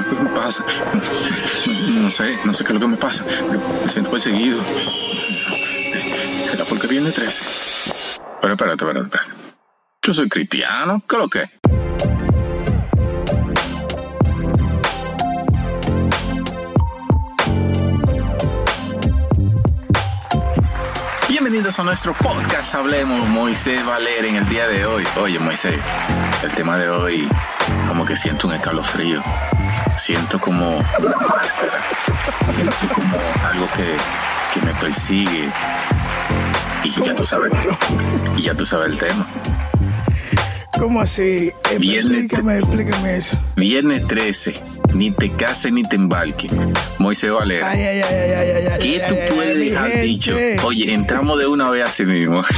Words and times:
que 0.00 0.14
me 0.14 0.30
pasa. 0.30 0.64
No, 1.90 2.08
sé, 2.08 2.38
no 2.44 2.54
sé 2.54 2.64
qué 2.64 2.72
es 2.72 2.74
lo 2.74 2.80
que 2.80 2.86
me 2.86 2.96
pasa, 2.96 3.24
me 3.84 3.90
siento 3.90 4.10
perseguido. 4.10 4.58
Era 6.52 6.64
porque 6.64 6.86
viene 6.86 7.10
13. 7.10 8.20
Pero 8.40 8.54
espérate, 8.54 8.84
espérate, 8.84 9.06
espérate. 9.06 9.30
Yo 10.02 10.14
soy 10.14 10.28
cristiano, 10.30 11.02
¿qué 11.06 11.16
es 11.16 11.22
lo 11.22 11.28
que? 11.28 11.50
Bienvenidos 21.28 21.78
a 21.78 21.84
nuestro 21.84 22.14
podcast 22.14 22.74
Hablemos 22.74 23.28
Moisés 23.28 23.84
Valer 23.84 24.24
en 24.24 24.36
el 24.36 24.48
día 24.48 24.66
de 24.68 24.86
hoy. 24.86 25.04
Oye 25.20 25.38
Moisés, 25.38 25.78
el 26.42 26.52
tema 26.54 26.78
de 26.78 26.88
hoy 26.88 27.28
como 27.88 28.06
que 28.06 28.16
siento 28.16 28.46
un 28.46 28.54
escalofrío. 28.54 29.22
Siento 29.96 30.38
como. 30.38 30.82
Siento 32.54 32.94
como 32.94 33.16
algo 33.44 33.68
que, 33.76 33.96
que 34.54 34.66
me 34.66 34.72
persigue. 34.74 35.48
Y 36.84 36.90
ya 36.90 37.14
tú 37.14 37.24
sabes. 37.24 37.52
Y 38.36 38.42
ya 38.42 38.54
tú 38.54 38.66
sabes 38.66 38.88
el 38.88 38.98
tema. 38.98 39.26
¿Cómo 40.78 41.00
así? 41.00 41.52
Viernes, 41.78 42.24
explícame, 42.24 42.58
explícame 42.58 43.16
eso. 43.16 43.38
Viernes 43.56 44.06
13. 44.08 44.54
Ni 44.94 45.10
te 45.12 45.30
cases 45.30 45.72
ni 45.72 45.84
te 45.84 45.96
embarques. 45.96 46.50
Moisés 46.98 47.30
Valera. 47.30 47.70
Ay, 47.70 47.82
ay, 47.82 48.02
ay, 48.02 48.16
ay, 48.16 48.50
ay, 48.50 48.66
ay. 48.66 48.80
¿Qué 48.80 49.04
tú 49.08 49.14
puedes 49.34 49.58
dejar 49.58 50.00
dicho? 50.00 50.36
Oye, 50.64 50.92
entramos 50.92 51.38
de 51.38 51.46
una 51.46 51.70
vez 51.70 51.84
así 51.84 52.04
mismo. 52.04 52.42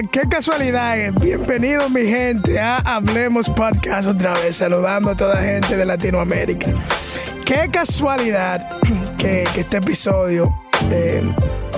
Ah, 0.00 0.06
qué 0.10 0.22
casualidad. 0.30 0.98
eh. 0.98 1.10
Bienvenido 1.20 1.90
mi 1.90 2.02
gente 2.06 2.58
a 2.58 2.76
Hablemos 2.78 3.50
Podcast 3.50 4.08
otra 4.08 4.32
vez, 4.32 4.56
saludando 4.56 5.10
a 5.10 5.16
toda 5.16 5.34
la 5.34 5.42
gente 5.42 5.76
de 5.76 5.84
Latinoamérica. 5.84 6.70
Qué 7.44 7.68
casualidad 7.70 8.78
que, 9.18 9.44
que 9.52 9.60
este 9.60 9.76
episodio 9.76 10.48
eh, 10.90 11.22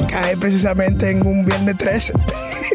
cae 0.09 0.37
precisamente 0.37 1.11
en 1.11 1.27
un 1.27 1.45
viernes 1.45 1.77
13. 1.79 2.13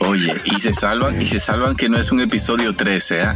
Oye, 0.01 0.33
y 0.43 0.59
se 0.59 0.73
salvan, 0.73 1.21
y 1.21 1.25
se 1.25 1.39
salvan 1.39 1.77
que 1.77 1.87
no 1.87 1.97
es 1.97 2.11
un 2.11 2.19
episodio 2.19 2.75
13, 2.75 3.21
¿ah? 3.21 3.35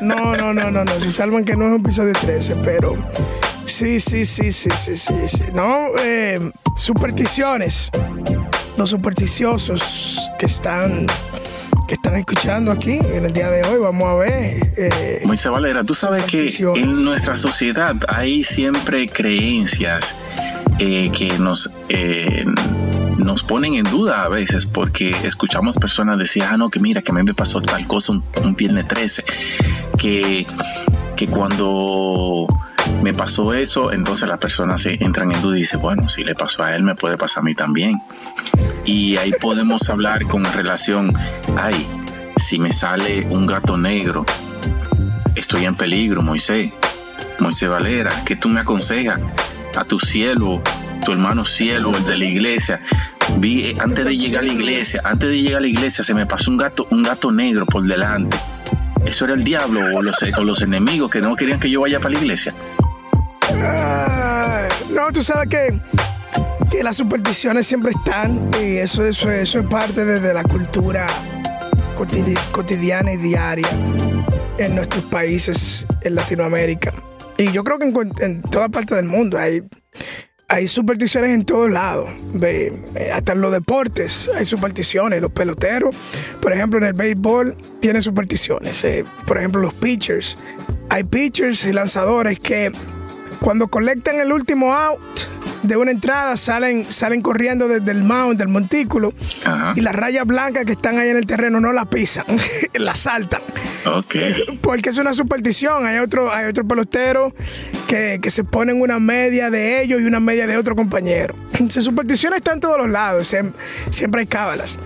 No, 0.00 0.34
no, 0.36 0.54
no, 0.54 0.70
no, 0.70 0.84
no. 0.84 1.00
Se 1.00 1.10
salvan 1.10 1.44
que 1.44 1.54
no 1.54 1.66
es 1.66 1.72
un 1.74 1.80
episodio 1.80 2.14
13, 2.14 2.56
pero 2.64 2.96
sí, 3.66 4.00
sí, 4.00 4.24
sí, 4.24 4.52
sí, 4.52 4.70
sí, 4.70 4.96
sí, 4.96 5.14
sí. 5.26 5.44
No, 5.52 5.88
eh, 6.02 6.50
supersticiones. 6.76 7.90
Los 8.80 8.88
supersticiosos 8.88 10.18
que 10.38 10.46
están 10.46 11.06
que 11.86 11.92
están 11.92 12.16
escuchando 12.16 12.72
aquí 12.72 12.92
en 12.92 13.26
el 13.26 13.32
día 13.34 13.50
de 13.50 13.62
hoy, 13.64 13.78
vamos 13.78 14.04
a 14.04 14.14
ver. 14.14 14.72
eh, 14.74 15.20
Moisés 15.26 15.52
Valera, 15.52 15.84
tú 15.84 15.94
sabes 15.94 16.24
que 16.24 16.48
en 16.76 17.04
nuestra 17.04 17.36
sociedad 17.36 17.94
hay 18.08 18.42
siempre 18.42 19.06
creencias 19.06 20.14
eh, 20.78 21.10
que 21.14 21.38
nos, 21.38 21.70
eh, 21.90 22.46
nos 23.18 23.42
ponen 23.42 23.74
en 23.74 23.84
duda 23.84 24.22
a 24.22 24.28
veces 24.30 24.64
porque 24.64 25.14
escuchamos 25.24 25.76
personas 25.76 26.16
decir, 26.16 26.42
ah, 26.48 26.56
no, 26.56 26.70
que 26.70 26.80
mira, 26.80 27.02
que 27.02 27.12
a 27.12 27.14
mí 27.14 27.22
me 27.22 27.34
pasó 27.34 27.60
tal 27.60 27.86
cosa 27.86 28.12
un, 28.12 28.24
un 28.42 28.56
viernes 28.56 28.88
13, 28.88 29.24
que, 29.98 30.46
que 31.16 31.26
cuando 31.26 32.46
me 33.02 33.14
pasó 33.14 33.54
eso, 33.54 33.92
entonces 33.92 34.28
las 34.28 34.38
personas 34.38 34.82
se 34.82 35.02
entran 35.02 35.32
en 35.32 35.40
duda 35.40 35.56
y 35.56 35.60
dicen, 35.60 35.80
bueno, 35.80 36.08
si 36.08 36.24
le 36.24 36.34
pasó 36.34 36.62
a 36.62 36.74
él, 36.74 36.82
me 36.82 36.94
puede 36.94 37.16
pasar 37.16 37.42
a 37.42 37.44
mí 37.44 37.54
también. 37.54 38.00
Y 38.84 39.16
ahí 39.16 39.32
podemos 39.32 39.88
hablar 39.88 40.24
con 40.26 40.44
relación, 40.44 41.12
ay, 41.56 41.86
si 42.36 42.58
me 42.58 42.72
sale 42.72 43.26
un 43.30 43.46
gato 43.46 43.76
negro, 43.76 44.24
estoy 45.34 45.64
en 45.64 45.76
peligro, 45.76 46.22
Moisés. 46.22 46.72
Moisés 47.38 47.68
Valera, 47.68 48.22
¿qué 48.24 48.36
tú 48.36 48.48
me 48.48 48.60
aconsejas? 48.60 49.20
A 49.76 49.84
tu 49.84 49.98
cielo, 49.98 50.62
tu 51.04 51.12
hermano 51.12 51.44
cielo, 51.44 51.92
el 51.96 52.04
de 52.04 52.18
la 52.18 52.24
iglesia. 52.24 52.80
Vi, 53.38 53.66
eh, 53.66 53.76
antes 53.78 54.04
de 54.04 54.16
llegar 54.16 54.42
a 54.42 54.46
la 54.46 54.52
iglesia, 54.52 55.00
antes 55.04 55.30
de 55.30 55.40
llegar 55.40 55.58
a 55.58 55.60
la 55.62 55.68
iglesia, 55.68 56.04
se 56.04 56.14
me 56.14 56.26
pasó 56.26 56.50
un 56.50 56.56
gato, 56.56 56.86
un 56.90 57.02
gato 57.02 57.32
negro 57.32 57.66
por 57.66 57.86
delante. 57.86 58.36
Eso 59.06 59.24
era 59.24 59.34
el 59.34 59.44
diablo 59.44 59.80
o 59.96 60.02
los, 60.02 60.22
o 60.22 60.44
los 60.44 60.60
enemigos 60.62 61.10
que 61.10 61.20
no 61.20 61.34
querían 61.34 61.58
que 61.58 61.70
yo 61.70 61.80
vaya 61.80 62.00
para 62.00 62.14
la 62.14 62.20
iglesia. 62.20 62.54
No, 63.54 65.12
tú 65.12 65.22
sabes 65.22 65.48
que, 65.48 65.80
que 66.70 66.82
las 66.82 66.96
supersticiones 66.96 67.66
siempre 67.66 67.92
están 67.92 68.50
y 68.62 68.76
eso, 68.76 69.04
eso, 69.04 69.30
eso 69.30 69.60
es 69.60 69.66
parte 69.66 70.04
de, 70.04 70.20
de 70.20 70.34
la 70.34 70.42
cultura 70.42 71.06
cotidi- 71.96 72.38
cotidiana 72.52 73.12
y 73.12 73.16
diaria 73.16 73.68
en 74.58 74.74
nuestros 74.74 75.04
países 75.04 75.86
en 76.02 76.14
Latinoamérica. 76.14 76.92
Y 77.38 77.50
yo 77.52 77.64
creo 77.64 77.78
que 77.78 77.86
en, 77.86 78.12
en 78.20 78.42
toda 78.42 78.68
parte 78.68 78.94
del 78.94 79.06
mundo 79.06 79.38
hay, 79.38 79.62
hay 80.48 80.66
supersticiones 80.66 81.30
en 81.30 81.46
todos 81.46 81.70
lados. 81.70 82.10
Ve, 82.34 82.72
eh, 82.96 83.10
hasta 83.12 83.32
en 83.32 83.40
los 83.40 83.50
deportes 83.52 84.28
hay 84.36 84.44
supersticiones. 84.44 85.22
Los 85.22 85.32
peloteros, 85.32 85.96
por 86.42 86.52
ejemplo, 86.52 86.78
en 86.78 86.84
el 86.84 86.92
béisbol 86.92 87.56
tienen 87.80 88.02
supersticiones. 88.02 88.84
Eh, 88.84 89.06
por 89.26 89.38
ejemplo, 89.38 89.62
los 89.62 89.72
pitchers. 89.72 90.36
Hay 90.90 91.04
pitchers 91.04 91.64
y 91.64 91.72
lanzadores 91.72 92.38
que 92.38 92.72
cuando 93.40 93.68
colectan 93.68 94.16
el 94.20 94.32
último 94.32 94.74
out 94.74 95.00
de 95.62 95.76
una 95.76 95.90
entrada 95.90 96.36
salen, 96.38 96.90
salen 96.90 97.20
corriendo 97.20 97.68
desde 97.68 97.90
el 97.90 98.02
mound, 98.02 98.38
del 98.38 98.48
montículo, 98.48 99.12
Ajá. 99.44 99.74
y 99.76 99.82
las 99.82 99.94
rayas 99.94 100.26
blancas 100.26 100.64
que 100.64 100.72
están 100.72 100.98
ahí 100.98 101.10
en 101.10 101.18
el 101.18 101.26
terreno 101.26 101.60
no 101.60 101.72
la 101.72 101.84
pisan, 101.84 102.24
la 102.74 102.94
saltan. 102.94 103.42
Ok. 103.84 104.14
Porque 104.62 104.88
es 104.90 104.98
una 104.98 105.12
superstición. 105.14 105.86
Hay 105.86 105.98
otro, 105.98 106.32
hay 106.32 106.46
otro 106.46 106.66
pelotero 106.66 107.34
que, 107.86 108.20
que 108.22 108.30
se 108.30 108.44
ponen 108.44 108.80
una 108.80 108.98
media 108.98 109.50
de 109.50 109.82
ellos 109.82 110.00
y 110.00 110.04
una 110.04 110.20
media 110.20 110.46
de 110.46 110.56
otro 110.56 110.74
compañero. 110.76 111.34
Esa 111.68 111.82
superstición 111.82 112.32
está 112.34 112.52
en 112.52 112.60
todos 112.60 112.78
los 112.78 112.88
lados. 112.88 113.30
siem- 113.32 113.52
Siempre 113.90 114.22
hay 114.22 114.26
cábalas. 114.26 114.78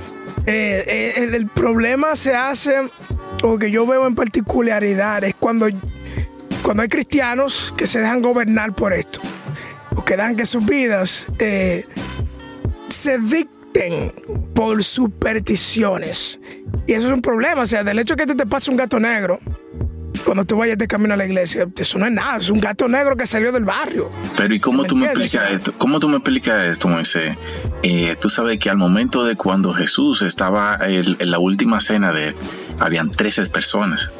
Eh, 0.46 0.84
eh, 0.86 1.12
el, 1.24 1.34
el 1.34 1.46
problema 1.48 2.16
se 2.16 2.34
hace, 2.34 2.74
o 3.42 3.58
que 3.58 3.70
yo 3.70 3.86
veo 3.86 4.06
en 4.06 4.14
particularidad, 4.14 5.22
es 5.24 5.34
cuando, 5.38 5.68
cuando 6.64 6.82
hay 6.82 6.88
cristianos 6.88 7.74
que 7.76 7.86
se 7.86 8.00
dejan 8.00 8.22
gobernar 8.22 8.74
por 8.74 8.94
esto. 8.94 9.20
O 9.94 10.04
que 10.04 10.16
dejan 10.16 10.34
que 10.34 10.46
sus 10.46 10.64
vidas 10.64 11.26
eh, 11.38 11.84
se 12.88 13.18
dicten 13.18 14.12
por 14.54 14.82
supersticiones. 14.82 16.40
Y 16.86 16.94
eso 16.94 17.08
es 17.08 17.12
un 17.12 17.20
problema. 17.20 17.62
O 17.62 17.66
sea, 17.66 17.84
del 17.84 17.98
hecho 17.98 18.16
que 18.16 18.26
te, 18.26 18.34
te 18.34 18.46
pase 18.46 18.70
un 18.70 18.78
gato 18.78 18.98
negro, 18.98 19.38
cuando 20.24 20.46
tú 20.46 20.56
vayas 20.56 20.78
de 20.78 20.88
camino 20.88 21.12
a 21.12 21.18
la 21.18 21.26
iglesia, 21.26 21.68
eso 21.76 21.98
no 21.98 22.06
es 22.06 22.12
nada. 22.12 22.38
Es 22.38 22.48
un 22.48 22.60
gato 22.60 22.88
negro 22.88 23.14
que 23.14 23.26
salió 23.26 23.52
del 23.52 23.64
barrio. 23.64 24.10
Pero 24.38 24.54
¿y 24.54 24.58
cómo 24.58 24.82
¿Se 24.82 24.88
tú 24.88 24.96
me 24.96 25.04
explicas 25.04 25.50
esto? 25.50 25.72
¿Cómo 25.76 26.00
tú 26.00 26.08
me 26.08 26.16
explicas 26.16 26.66
esto, 26.66 26.88
Moisés? 26.88 27.36
Eh, 27.82 28.16
tú 28.18 28.30
sabes 28.30 28.58
que 28.58 28.70
al 28.70 28.78
momento 28.78 29.22
de 29.24 29.36
cuando 29.36 29.74
Jesús 29.74 30.22
estaba 30.22 30.78
en, 30.80 31.16
en 31.18 31.30
la 31.30 31.38
última 31.38 31.80
cena 31.80 32.10
de 32.10 32.28
él, 32.28 32.34
habían 32.80 33.10
13 33.10 33.46
personas. 33.50 34.10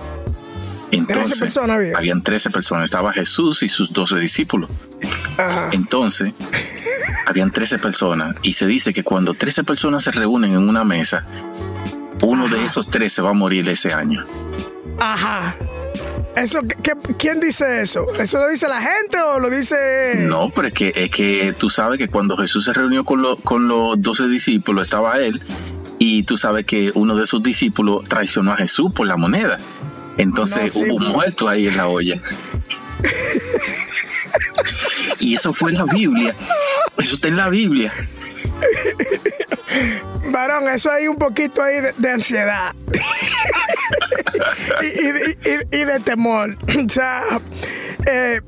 Entonces, 0.90 1.38
personas 1.40 1.76
había. 1.76 1.96
Habían 1.96 2.22
13 2.22 2.50
personas. 2.50 2.84
Estaba 2.84 3.12
Jesús 3.12 3.62
y 3.62 3.68
sus 3.68 3.92
12 3.92 4.16
discípulos. 4.18 4.70
Ajá. 5.38 5.70
Entonces, 5.72 6.34
habían 7.26 7.50
13 7.50 7.78
personas. 7.78 8.36
Y 8.42 8.52
se 8.54 8.66
dice 8.66 8.92
que 8.92 9.02
cuando 9.02 9.34
13 9.34 9.64
personas 9.64 10.04
se 10.04 10.12
reúnen 10.12 10.52
en 10.52 10.68
una 10.68 10.84
mesa, 10.84 11.26
uno 12.22 12.48
de 12.48 12.64
esos 12.64 12.90
13 12.90 13.22
va 13.22 13.30
a 13.30 13.34
morir 13.34 13.68
ese 13.68 13.92
año. 13.92 14.24
Ajá. 15.00 15.56
Eso, 16.36 16.62
¿qué- 16.62 16.76
qué- 16.82 17.14
¿Quién 17.16 17.40
dice 17.40 17.80
eso? 17.82 18.06
¿Eso 18.18 18.38
lo 18.38 18.48
dice 18.48 18.66
la 18.68 18.80
gente 18.80 19.18
o 19.20 19.38
lo 19.38 19.50
dice.? 19.50 20.26
No, 20.28 20.50
pero 20.50 20.68
es 20.68 20.74
que, 20.74 20.92
es 20.94 21.10
que 21.10 21.54
tú 21.56 21.70
sabes 21.70 21.98
que 21.98 22.08
cuando 22.08 22.36
Jesús 22.36 22.64
se 22.64 22.72
reunió 22.72 23.04
con, 23.04 23.22
lo- 23.22 23.36
con 23.36 23.68
los 23.68 24.00
doce 24.02 24.26
discípulos, 24.26 24.88
estaba 24.88 25.18
él, 25.18 25.40
y 26.00 26.24
tú 26.24 26.36
sabes 26.36 26.64
que 26.66 26.90
uno 26.94 27.14
de 27.16 27.26
sus 27.26 27.40
discípulos 27.42 28.04
traicionó 28.08 28.52
a 28.52 28.56
Jesús 28.56 28.92
por 28.92 29.06
la 29.06 29.16
moneda. 29.16 29.60
Entonces 30.18 30.76
No, 30.76 30.84
sí, 30.84 30.90
hubo 30.90 30.96
un 30.96 31.08
muerto 31.12 31.48
ahí 31.48 31.66
en 31.68 31.76
la 31.76 31.88
olla. 31.88 32.20
y 35.18 35.34
eso 35.34 35.52
fue 35.52 35.70
en 35.72 35.78
la 35.78 35.84
Biblia. 35.84 36.34
Eso 36.98 37.14
está 37.16 37.28
en 37.28 37.36
la 37.36 37.48
Biblia. 37.48 37.92
Varón, 40.30 40.68
eso 40.68 40.90
hay 40.90 41.08
un 41.08 41.16
poquito 41.16 41.62
ahí 41.62 41.80
de, 41.80 41.92
de 41.96 42.10
ansiedad. 42.10 42.74
y, 44.82 44.86
y- 44.86 45.50
y- 45.50 45.80
y 45.80 45.84
de 45.84 46.00
temor. 46.00 46.56
o 46.84 46.88
sea, 46.88 47.22
eh, 48.06 48.40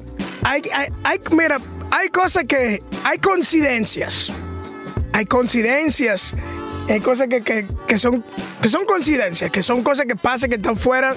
hay, 0.43 0.63
hay- 0.75 0.89
hay- 1.05 1.21
mira, 1.33 1.59
hay 1.91 2.09
cosas 2.09 2.45
que. 2.45 2.83
Hay 3.05 3.19
coincidencias. 3.19 4.31
Hay 5.13 5.27
coincidencias. 5.27 6.33
Hay 6.89 7.01
cosas 7.01 7.29
que, 7.29 7.43
que- 7.43 7.67
que 7.87 7.99
son, 7.99 8.25
que 8.63 8.69
son 8.69 8.85
coincidencias, 8.85 9.51
que 9.51 9.63
son 9.63 9.83
cosas 9.83 10.07
que 10.07 10.15
pasan 10.17 10.51
que 10.51 10.57
están 10.57 10.77
fuera 10.77 11.15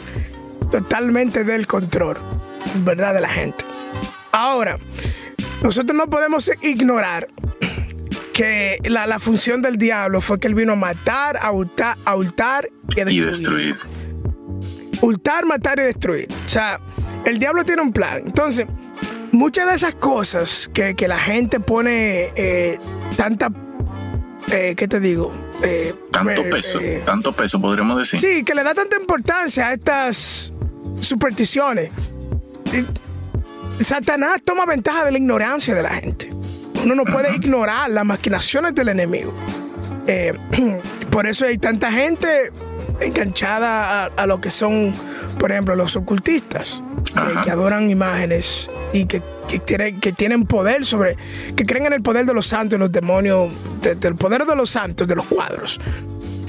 totalmente 0.72 1.44
del 1.44 1.68
control, 1.68 2.18
¿verdad? 2.84 3.14
De 3.14 3.22
la 3.22 3.30
gente. 3.30 3.66
Ahora, 4.32 4.78
nosotros 5.64 5.98
no 5.98 6.08
podemos 6.10 6.50
ignorar 6.62 7.28
que 8.34 8.80
la, 8.86 9.06
la 9.08 9.20
función 9.20 9.62
del 9.62 9.78
diablo 9.78 10.22
fue 10.22 10.40
que 10.40 10.48
él 10.48 10.56
vino 10.56 10.74
a 10.74 10.76
matar, 10.76 11.38
a 11.42 11.52
hurtar, 11.52 11.98
a 12.06 12.16
hurtar 12.16 12.70
y 12.96 13.00
a 13.02 13.10
Y 13.12 13.20
destruir. 13.20 13.74
destruir. 13.76 14.00
hurtar, 15.02 15.46
matar 15.46 15.80
y 15.80 15.84
destruir. 15.84 16.28
O 16.46 16.50
sea, 16.50 16.80
el 17.26 17.40
diablo 17.40 17.66
tiene 17.66 17.82
un 17.82 17.92
plan. 17.92 18.20
Entonces, 18.26 18.68
muchas 19.32 19.68
de 19.68 19.76
esas 19.76 19.96
cosas 19.96 20.70
que, 20.74 20.96
que 20.96 21.08
la 21.08 21.20
gente 21.20 21.60
pone 21.60 22.32
eh, 22.36 22.80
tanta, 23.18 23.52
eh, 24.52 24.74
¿qué 24.78 24.88
te 24.88 25.00
digo? 25.02 25.34
Eh, 25.62 25.94
tanto 26.12 26.44
peso, 26.50 26.80
tanto 27.06 27.34
peso 27.34 27.60
podríamos 27.60 27.98
decir. 27.98 28.20
Sí, 28.22 28.44
que 28.46 28.56
le 28.56 28.64
da 28.64 28.74
tanta 28.74 28.96
importancia 28.96 29.68
a 29.68 29.74
estas 29.74 30.54
supersticiones. 31.02 31.92
Satanás 33.82 34.42
toma 34.44 34.66
ventaja 34.66 35.06
de 35.06 35.12
la 35.12 35.18
ignorancia 35.18 35.74
de 35.74 35.84
la 35.84 35.90
gente. 35.90 36.30
Uno 36.84 36.96
no 36.96 37.04
puede 37.04 37.36
ignorar 37.36 37.90
las 37.90 38.06
maquinaciones 38.06 38.76
del 38.76 38.90
enemigo. 38.90 39.34
por 41.12 41.28
eso 41.28 41.46
hay 41.46 41.58
tanta 41.58 41.92
gente 41.92 42.52
enganchada 43.00 44.06
a, 44.06 44.26
lo 44.26 44.42
que 44.42 44.50
son, 44.50 44.94
por 45.40 45.52
ejemplo, 45.52 45.76
los 45.76 45.96
ocultistas, 45.96 46.82
que 47.44 47.52
adoran 47.52 47.90
imágenes 47.90 48.70
y 48.92 49.06
que, 49.06 49.22
tienen, 49.66 50.00
que 50.00 50.12
tienen 50.12 50.46
poder 50.46 50.86
sobre, 50.86 51.16
que 51.56 51.66
creen 51.66 51.86
en 51.88 51.94
el 51.94 52.02
poder 52.02 52.26
de 52.26 52.34
los 52.34 52.48
santos 52.48 52.78
y 52.78 52.80
los 52.80 52.92
demonios, 52.92 53.52
del 53.82 54.16
poder 54.16 54.46
de 54.46 54.56
los 54.56 54.70
santos, 54.70 55.08
de 55.08 55.16
los 55.16 55.26
cuadros. 55.26 55.80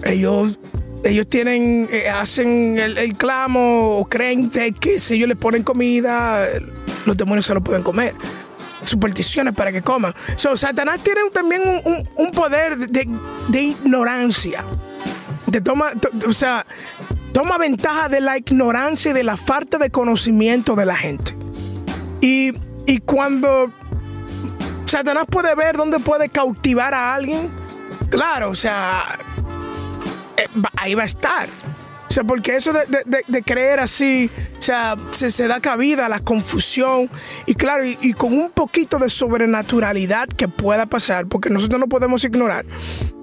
Ellos 0.05 0.59
ellos 1.05 1.27
tienen, 1.29 1.89
eh, 1.91 2.09
hacen 2.09 2.79
el, 2.79 3.17
clamo 3.17 3.99
o 3.99 4.05
creen 4.07 4.51
que 4.51 5.01
si 5.01 5.15
ellos 5.15 5.29
le 5.29 5.37
ponen 5.37 5.63
comida, 5.63 6.47
los 7.07 7.17
demonios 7.17 7.47
se 7.47 7.55
lo 7.55 7.63
pueden 7.63 7.83
comer. 7.83 8.15
Supersticiones 8.85 9.55
para 9.55 9.73
que 9.73 9.83
coman. 9.83 10.15
So, 10.37 10.57
Satanás 10.57 11.01
tiene 11.03 11.21
también 11.33 11.63
un, 12.17 12.31
poder 12.33 12.77
de, 12.77 13.09
de, 13.49 13.63
ignorancia 13.63 14.65
toma, 15.61 15.91
o 16.29 16.33
sea, 16.33 16.65
toma 17.33 17.59
ventaja 17.59 18.09
de 18.09 18.21
la 18.21 18.39
ignorancia 18.39 19.11
y 19.11 19.15
de 19.15 19.25
la 19.25 19.37
falta 19.37 19.79
de 19.79 19.91
conocimiento 19.91 20.77
de 20.77 20.87
la 20.87 20.95
gente. 20.95 21.35
Y, 22.21 22.53
y 22.87 22.99
cuando 22.99 23.73
Satanás 24.87 25.25
puede 25.29 25.55
ver 25.57 25.77
dónde 25.77 25.99
puede 25.99 26.29
cautivar 26.29 26.95
a 26.95 27.15
alguien, 27.15 27.51
claro, 28.11 28.51
o 28.51 28.55
sea, 28.55 29.19
eh, 30.41 30.49
ahí 30.77 30.95
va 30.95 31.03
a 31.03 31.07
estar. 31.07 31.49
O 32.11 32.13
sea, 32.13 32.25
porque 32.25 32.57
eso 32.57 32.73
de, 32.73 33.43
creer 33.43 33.79
así, 33.79 34.29
o 34.59 34.63
sea, 34.63 34.97
se, 35.13 35.47
da 35.47 35.61
cabida 35.61 36.07
a 36.07 36.09
la 36.09 36.19
confusión 36.19 37.09
y 37.47 37.55
claro, 37.55 37.85
y, 37.87 38.15
con 38.15 38.33
un 38.33 38.51
poquito 38.51 38.99
de 38.99 39.09
sobrenaturalidad 39.09 40.27
que 40.27 40.49
pueda 40.49 40.87
pasar, 40.87 41.29
porque 41.29 41.51
nosotros 41.51 41.79
no 41.79 41.87
podemos 41.87 42.25
ignorar 42.25 42.67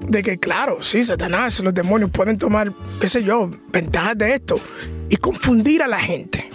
de 0.07 0.23
que, 0.23 0.37
claro, 0.37 0.81
sí, 0.83 1.03
Satanás, 1.03 1.59
los 1.59 1.73
demonios 1.73 2.11
pueden 2.11 2.37
tomar, 2.37 2.71
qué 3.01 3.09
sé 3.09 3.25
yo, 3.25 3.49
ventajas 3.73 4.17
de 4.17 4.35
esto 4.35 4.57
y 5.09 5.17
confundir 5.17 5.83
a 5.83 5.87
la 5.87 5.99
gente. 5.99 6.47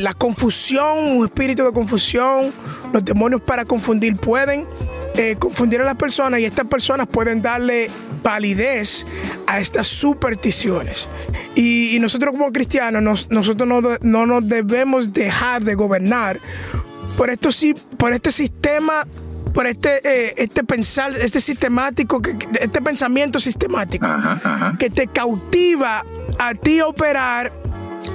la 0.00 0.14
confusión, 0.14 0.98
un 0.98 1.26
espíritu 1.26 1.62
de 1.62 1.72
confusión, 1.72 2.54
los 2.90 3.04
demonios 3.04 3.42
para 3.42 3.66
confundir 3.66 4.16
pueden 4.16 4.66
eh, 5.14 5.36
confundir 5.36 5.80
a 5.80 5.84
las 5.84 5.96
personas 5.96 6.38
y 6.40 6.44
estas 6.44 6.68
personas 6.68 7.08
pueden 7.08 7.42
darle 7.42 7.90
validez 8.22 9.06
a 9.46 9.60
estas 9.60 9.86
supersticiones. 9.86 11.10
Y, 11.54 11.98
nosotros 12.00 12.32
como 12.32 12.52
cristianos, 12.52 13.28
nosotros 13.30 13.68
no, 14.00 14.26
nos 14.26 14.48
debemos 14.48 15.12
dejar 15.12 15.64
de 15.64 15.74
gobernar 15.74 16.38
por, 17.16 17.30
esto, 17.30 17.50
por 17.96 18.12
este 18.12 18.30
sistema 18.30 19.06
por 19.54 19.66
este, 19.66 20.00
eh, 20.04 20.34
este 20.36 20.62
pensar, 20.62 21.18
este 21.18 21.40
sistemático, 21.40 22.20
este 22.60 22.80
pensamiento 22.80 23.40
sistemático 23.40 24.06
que 24.78 24.88
te 24.88 25.08
cautiva 25.08 26.04
a 26.38 26.54
ti 26.54 26.80
operar 26.80 27.52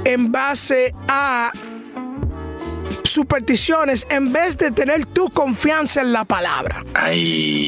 en 0.05 0.31
base 0.31 0.93
a 1.07 1.51
supersticiones 3.03 4.05
en 4.09 4.31
vez 4.31 4.57
de 4.57 4.71
tener 4.71 5.05
tu 5.05 5.29
confianza 5.29 6.01
en 6.01 6.13
la 6.13 6.25
palabra. 6.25 6.83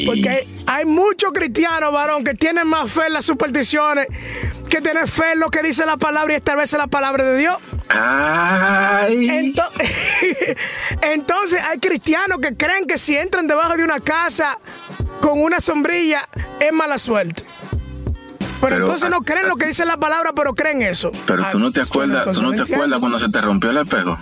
Porque 0.05 0.47
hay, 0.67 0.85
muchos 0.85 1.31
cristianos, 1.33 1.91
varón, 1.91 2.23
que 2.23 2.33
tienen 2.33 2.67
más 2.67 2.91
fe 2.91 3.07
en 3.07 3.13
las 3.13 3.25
supersticiones 3.25 4.07
que 4.69 4.81
tener 4.81 5.07
fe 5.07 5.33
en 5.33 5.39
lo 5.39 5.51
que 5.51 5.61
dice 5.61 5.85
la 5.85 5.97
palabra 5.97 6.33
y 6.33 6.37
esta 6.37 6.55
vez 6.55 6.73
la 6.73 6.87
palabra 6.87 7.23
de 7.23 7.37
Dios. 7.37 7.57
Entonces, 11.01 11.61
hay 11.61 11.79
cristianos 11.79 12.39
que 12.41 12.55
creen 12.55 12.87
que 12.87 12.97
si 12.97 13.15
entran 13.15 13.47
debajo 13.47 13.77
de 13.77 13.83
una 13.83 13.99
casa 13.99 14.57
con 15.21 15.41
una 15.41 15.59
sombrilla 15.59 16.27
es 16.59 16.73
mala 16.73 16.97
suerte. 16.97 17.43
Pero, 18.61 18.77
entonces 18.77 19.09
no 19.09 19.21
creen 19.21 19.47
lo 19.47 19.57
que 19.57 19.67
dice 19.67 19.85
la 19.85 19.97
palabra, 19.97 20.31
pero 20.33 20.55
creen 20.55 20.81
eso. 20.81 21.11
Pero 21.27 21.47
tú 21.49 21.59
no 21.59 21.71
te 21.71 21.81
acuerdas, 21.81 22.27
tú 22.31 22.41
no 22.41 22.53
te 22.53 22.63
acuerdas 22.63 22.99
cuando 22.99 23.19
se 23.19 23.29
te 23.29 23.41
rompió 23.41 23.69
el 23.69 23.77
espejo. 23.77 24.17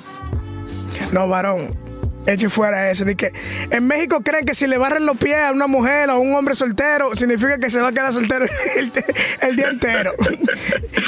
No, 1.12 1.28
varón. 1.28 1.84
Eche 2.26 2.50
fuera 2.50 2.90
eso. 2.90 3.06
De 3.06 3.16
que 3.16 3.32
en 3.70 3.88
México 3.88 4.22
creen 4.22 4.46
que 4.46 4.54
si 4.54 4.68
le 4.68 4.78
barren 4.78 5.06
los 5.06 5.18
pies 5.18 5.38
a 5.38 5.52
una 5.52 5.68
mujer 5.68 6.10
o 6.10 6.14
a 6.14 6.18
un 6.18 6.34
hombre 6.34 6.56
soltero, 6.56 7.16
significa 7.16 7.58
que 7.58 7.70
se 7.70 7.82
va 7.82 7.90
a 7.90 7.92
quedar 7.92 8.14
soltero 8.14 8.46
el, 9.42 9.56
día 9.56 9.70
entero. 9.70 10.14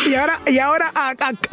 y 0.07 0.15
ahora, 0.15 0.39
y 0.45 0.59
ahora 0.59 0.92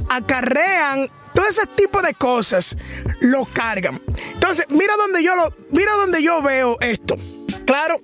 acarrean 0.09 1.09
todo 1.35 1.47
ese 1.49 1.67
tipo 1.67 2.03
de 2.03 2.15
cosas, 2.15 2.77
lo 3.21 3.45
cargan. 3.47 4.01
Entonces, 4.35 4.67
mira 4.71 4.97
donde 4.97 5.23
yo 5.23 5.37
lo, 5.37 5.55
mira 5.71 5.93
donde 5.93 6.23
yo 6.23 6.43
veo 6.43 6.77
esto. 6.81 7.17
Claro. 7.65 8.01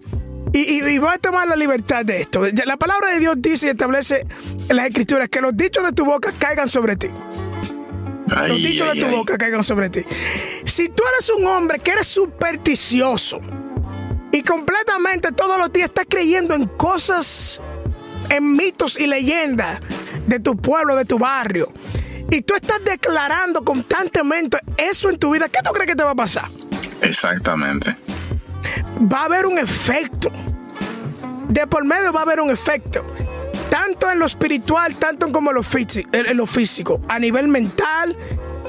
Y, 0.53 0.83
y, 0.83 0.99
voy 0.99 1.11
a 1.13 1.19
tomar 1.19 1.47
la 1.47 1.57
libertad 1.57 2.07
de 2.07 2.23
esto. 2.23 2.43
La 2.65 2.79
palabra 2.79 3.11
de 3.13 3.19
Dios 3.19 3.37
dice 3.39 3.67
y 3.67 3.69
establece 3.69 4.27
en 4.71 4.77
las 4.77 4.87
escrituras 4.87 5.29
que 5.29 5.43
los 5.43 5.55
dichos 5.55 5.85
de 5.85 5.93
tu 5.93 6.07
boca 6.07 6.33
caigan 6.39 6.71
sobre 6.71 6.97
ti 6.97 7.11
los 8.47 8.59
dichos 8.59 8.93
de 8.93 9.01
tu 9.01 9.07
boca 9.09 9.37
caigan 9.39 9.65
sobre 9.65 9.91
ti. 9.91 10.05
Si 10.65 10.89
tú 10.89 11.03
eres 11.15 11.31
un 11.31 11.47
hombre 11.47 11.79
que 11.79 11.93
eres 11.93 12.07
supersticioso 12.07 13.41
y 14.33 14.43
completamente 14.43 15.33
todos 15.33 15.59
los 15.59 15.73
días 15.73 15.89
estás 15.89 16.07
creyendo 16.09 16.55
en 16.55 16.67
cosas, 16.67 17.61
en 18.31 18.57
mitos 18.57 18.99
y 18.99 19.07
leyendas 19.07 19.81
de 20.27 20.41
tu 20.41 20.57
pueblo, 20.57 20.97
de 20.97 21.05
tu 21.05 21.19
barrio, 21.19 21.73
y 22.31 22.43
tú 22.43 22.55
estás 22.55 22.85
declarando 22.85 23.65
constantemente 23.65 24.59
eso 24.77 25.09
en 25.09 25.19
tu 25.19 25.33
vida, 25.33 25.49
¿qué 25.49 25.61
tú 25.65 25.71
crees 25.73 25.89
que 25.89 25.97
te 25.97 26.05
va 26.05 26.11
a 26.11 26.15
pasar? 26.15 26.49
Exactamente. 27.01 27.97
Va 29.01 29.23
a 29.23 29.25
haber 29.25 29.47
un 29.47 29.59
efecto. 29.59 30.31
De 31.49 31.67
por 31.67 31.85
medio 31.85 32.13
va 32.13 32.21
a 32.21 32.23
haber 32.25 32.41
un 32.41 32.51
efecto 32.51 33.05
tanto 33.71 34.11
en 34.11 34.19
lo 34.19 34.27
espiritual, 34.27 34.95
tanto 34.97 35.31
como 35.33 35.51
en 35.51 36.37
lo, 36.37 36.47
físico, 36.47 37.01
a 37.09 37.19
nivel 37.19 37.49
mental, 37.49 38.17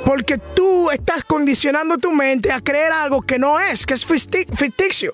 porque 0.05 0.37
tú 0.37 0.91
estás 0.91 1.23
condicionando 1.23 1.97
tu 1.97 2.11
mente 2.11 2.51
a 2.51 2.61
creer 2.61 2.91
algo 2.91 3.21
que 3.21 3.39
no 3.39 3.59
es, 3.59 3.85
que 3.85 3.93
es 3.93 4.05
ficticio. 4.05 5.13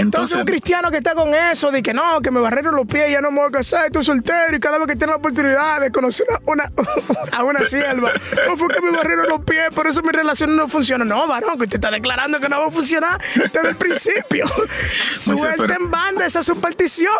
Entonces, 0.00 0.36
un 0.36 0.44
cristiano 0.44 0.90
que 0.90 0.98
está 0.98 1.14
con 1.14 1.34
eso, 1.34 1.70
de 1.70 1.82
que 1.82 1.94
no, 1.94 2.20
que 2.20 2.30
me 2.30 2.40
barrieron 2.40 2.74
los 2.74 2.86
pies, 2.86 3.10
ya 3.10 3.20
no 3.20 3.30
me 3.30 3.40
voy 3.40 3.48
a 3.48 3.52
casar, 3.52 3.86
estoy 3.86 4.04
soltero 4.04 4.56
y 4.56 4.60
cada 4.60 4.78
vez 4.78 4.86
que 4.86 4.96
tengo 4.96 5.12
la 5.12 5.18
oportunidad 5.18 5.80
de 5.80 5.90
conocer 5.90 6.26
una, 6.46 6.70
a 7.36 7.44
una 7.44 7.64
sierva, 7.64 8.12
no 8.48 8.56
fue 8.56 8.68
que 8.74 8.80
me 8.80 8.90
barrieron 8.90 9.28
los 9.28 9.42
pies, 9.42 9.68
por 9.74 9.86
eso 9.86 10.02
mi 10.02 10.10
relación 10.10 10.56
no 10.56 10.68
funciona. 10.68 11.04
No, 11.04 11.26
varón, 11.26 11.58
que 11.58 11.64
usted 11.64 11.76
está 11.76 11.90
declarando 11.90 12.40
que 12.40 12.48
no 12.48 12.60
va 12.60 12.66
a 12.66 12.70
funcionar 12.70 13.20
desde 13.34 13.68
el 13.68 13.76
principio. 13.76 14.46
Suelta 14.90 15.76
en 15.78 15.90
banda 15.90 16.26
esa 16.26 16.42
superstición. 16.42 17.12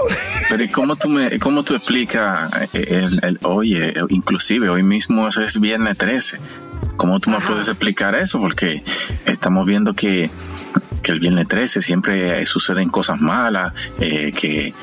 Pero 0.49 0.63
¿y 0.63 0.69
cómo 0.69 0.97
tú, 0.97 1.09
me, 1.09 1.39
cómo 1.39 1.63
tú 1.63 1.75
explicas, 1.75 2.51
eh, 2.75 3.09
el, 3.23 3.39
oye, 3.43 3.95
inclusive 4.09 4.69
hoy 4.69 4.83
mismo 4.83 5.29
es 5.29 5.61
viernes 5.61 5.97
13? 5.99 6.39
¿Cómo 6.97 7.19
tú 7.19 7.31
me 7.31 7.41
puedes 7.41 7.69
explicar 7.69 8.15
eso? 8.15 8.39
Porque 8.41 8.83
estamos 9.25 9.67
viendo 9.67 9.95
que 9.95 10.31
que 11.03 11.13
el 11.13 11.21
viernes 11.21 11.49
13 11.49 11.83
siempre 11.83 12.45
suceden 12.47 12.89
cosas 12.89 13.21
malas, 13.21 13.73
eh, 14.01 14.33
que, 14.33 14.75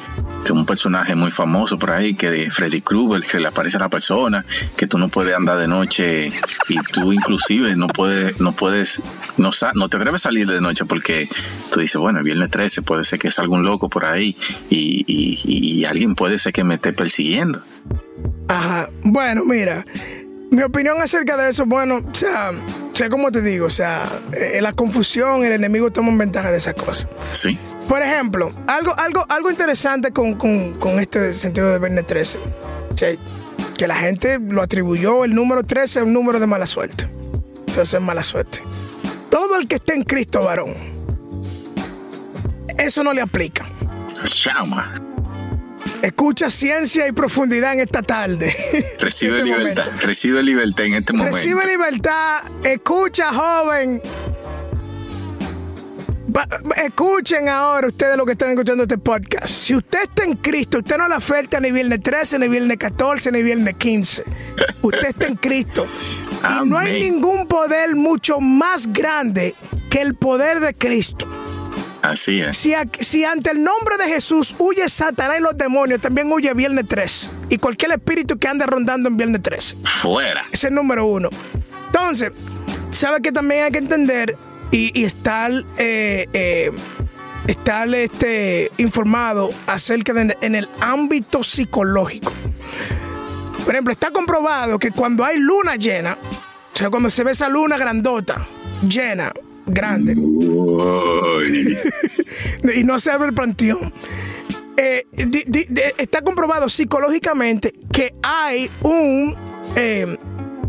un 0.50 0.66
personaje 0.66 1.14
muy 1.14 1.30
famoso 1.30 1.78
por 1.78 1.92
ahí, 1.92 2.14
que 2.14 2.32
de 2.32 2.50
Freddy 2.50 2.80
Krueger 2.80 3.22
se 3.22 3.38
le 3.42 3.50
aparece 3.50 3.76
a 3.76 3.82
la 3.82 3.90
persona, 3.90 4.46
que 4.78 4.88
tú 4.88 4.98
no 4.98 5.10
puedes 5.10 5.36
andar 5.36 5.58
de 5.58 5.68
noche 5.68 6.32
y 6.70 6.76
tú 6.94 7.12
inclusive 7.12 7.76
no 7.76 7.88
puedes, 7.88 8.40
no 8.40 8.54
puedes, 8.54 9.02
no, 9.36 9.50
no 9.76 9.90
te 9.90 9.98
atreves 9.98 10.22
a 10.22 10.30
salir 10.30 10.48
de 10.48 10.62
noche 10.62 10.86
porque 10.86 11.28
tú 11.70 11.82
dices, 11.82 12.00
bueno, 12.00 12.20
el 12.20 12.24
viernes 12.24 12.50
13 12.50 12.82
puede 12.84 13.04
ser 13.04 13.20
que 13.20 13.28
es 13.28 13.40
algún 13.40 13.66
loco 13.66 13.90
por 13.90 14.06
ahí 14.06 14.38
y, 14.70 15.04
y 15.06 15.84
alguien 15.84 16.16
puede 16.16 16.40
ser 16.40 16.54
que 16.54 16.64
me 16.64 16.76
esté 16.76 16.94
persiguiendo. 16.94 17.62
Ajá, 18.48 18.90
bueno, 19.04 19.44
mira, 19.44 19.86
mi 20.50 20.64
opinión 20.64 21.02
acerca 21.02 21.36
de 21.36 21.50
eso, 21.50 21.66
bueno, 21.66 21.98
o 21.98 22.16
sea, 22.16 22.52
sé 22.98 23.12
cómo 23.12 23.32
te 23.32 23.44
digo, 23.44 23.68
o 23.68 23.70
sea, 23.70 24.10
eh, 24.34 24.60
la 24.60 24.74
confusión, 24.74 25.46
el 25.46 25.52
enemigo 25.52 25.92
toma 25.92 26.12
ventaja 26.18 26.52
de 26.52 26.58
esas 26.58 26.74
cosas. 26.74 27.08
Sí. 27.32 27.60
Por 27.88 28.02
ejemplo, 28.02 28.52
algo, 28.66 28.98
algo, 28.98 29.24
algo 29.30 29.52
interesante 29.52 30.12
con, 30.12 31.00
este 31.00 31.32
sentido 31.34 31.72
de 31.72 31.78
Viernes 31.78 32.08
13, 32.08 32.40
que 33.78 33.88
la 33.88 33.96
gente 33.96 34.40
lo 34.40 34.64
atribuyó 34.64 35.26
el 35.26 35.36
número 35.36 35.64
13 35.64 36.00
a 36.00 36.04
un 36.06 36.14
número 36.14 36.40
de 36.40 36.48
mala 36.48 36.66
suerte. 36.66 37.08
Entonces 37.68 37.94
es 37.94 38.02
mala 38.02 38.24
suerte. 38.24 38.64
Todo 39.30 39.58
el 39.58 39.68
que 39.68 39.76
esté 39.76 39.94
en 39.94 40.04
Cristo, 40.04 40.42
varón, 40.42 40.74
eso 42.80 43.04
no 43.04 43.14
le 43.14 43.22
aplica. 43.22 43.70
Chama. 44.26 45.07
Escucha 46.02 46.50
ciencia 46.50 47.08
y 47.08 47.12
profundidad 47.12 47.74
en 47.74 47.80
esta 47.82 48.02
tarde. 48.02 48.56
Recibe 49.00 49.38
este 49.38 49.46
libertad, 49.46 49.88
recibe 50.02 50.44
libertad 50.44 50.86
en 50.86 50.94
este 50.96 51.14
momento. 51.14 51.38
Recibe 51.38 51.66
libertad, 51.66 52.44
escucha 52.64 53.34
joven. 53.34 54.02
escuchen 56.76 57.50
ahora 57.50 57.88
ustedes 57.88 58.16
lo 58.16 58.26
que 58.26 58.34
están 58.34 58.52
escuchando 58.52 58.84
este 58.84 58.98
podcast. 58.98 59.48
Si 59.48 59.76
usted 59.76 60.04
está 60.04 60.24
en 60.24 60.36
Cristo, 60.36 60.80
usted 60.80 60.98
no 60.98 61.08
le 61.08 61.16
afecta 61.16 61.60
ni 61.60 61.72
viernes 61.72 62.04
13, 62.04 62.40
ni 62.40 62.48
viernes 62.48 62.78
14, 62.78 63.32
ni 63.32 63.42
viernes 63.42 63.76
15. 63.76 64.24
Usted 64.82 65.08
está 65.08 65.28
en 65.28 65.36
Cristo. 65.36 65.88
y 66.64 66.70
no 66.70 66.78
hay 66.78 67.02
ningún 67.02 67.48
poder 67.48 67.96
mucho 67.96 68.40
más 68.40 68.92
grande 68.94 69.56
que 69.90 70.02
el 70.02 70.16
poder 70.16 70.60
de 70.60 70.74
Cristo. 70.74 71.28
Así 72.02 72.42
es. 72.42 72.58
Si, 72.58 73.24
ante 73.24 73.52
el 73.52 73.64
nombre 73.64 73.98
de 73.98 74.08
Jesús 74.08 74.56
huye 74.58 74.88
Satanás 74.90 75.38
y 75.40 75.42
los 75.42 75.58
demonios, 75.58 76.02
también 76.02 76.32
huye 76.32 76.54
Viernes 76.54 76.86
3. 76.88 77.30
Y 77.50 77.58
cualquier 77.58 77.92
espíritu 77.92 78.38
que 78.38 78.48
ande 78.48 78.66
rondando 78.66 79.10
en 79.10 79.18
Viernes 79.18 79.42
3. 79.42 79.78
Fuera. 79.84 80.42
Ese 80.52 80.54
es 80.54 80.64
el 80.66 80.76
número 80.76 81.06
uno. 81.06 81.30
Entonces, 81.88 82.32
¿sabe 82.92 83.22
que 83.22 83.32
también 83.32 83.66
hay 83.66 83.72
que 83.72 83.80
entender 83.80 84.36
y, 84.72 85.04
estar, 85.04 85.52
eh, 85.78 86.28
eh, 86.34 86.72
estar 87.48 87.94
este, 87.94 88.72
informado 88.78 89.50
acerca 89.66 90.14
de 90.14 90.38
en 90.42 90.56
el 90.56 90.68
ámbito 90.80 91.44
psicológico? 91.44 92.32
Por 93.66 93.76
ejemplo, 93.76 93.92
está 93.92 94.12
comprobado 94.12 94.80
que 94.80 94.92
cuando 94.92 95.26
hay 95.26 95.38
luna 95.40 95.76
llena, 95.76 96.18
o 96.74 96.76
sea, 96.78 96.90
cuando 96.90 97.10
se 97.10 97.24
ve 97.24 97.32
esa 97.32 97.50
luna 97.50 97.78
grandota, 97.78 98.48
llena, 98.88 99.34
grande. 99.68 100.14
y 102.76 102.84
no 102.84 103.00
se 103.00 103.12
abre 103.12 103.30
el 103.30 103.34
panteón. 103.34 103.94
Eh, 104.78 105.06
está 105.98 106.22
comprobado 106.22 106.70
psicológicamente 106.70 107.74
que 107.92 108.14
hay 108.22 108.70
un 108.84 109.36
eh, 109.76 110.18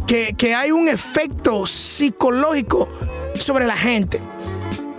que, 0.06 0.54
hay 0.54 0.70
un 0.70 0.88
efecto 0.88 1.66
psicológico 1.66 2.88
sobre 3.34 3.66
la 3.66 3.76
gente. 3.76 4.20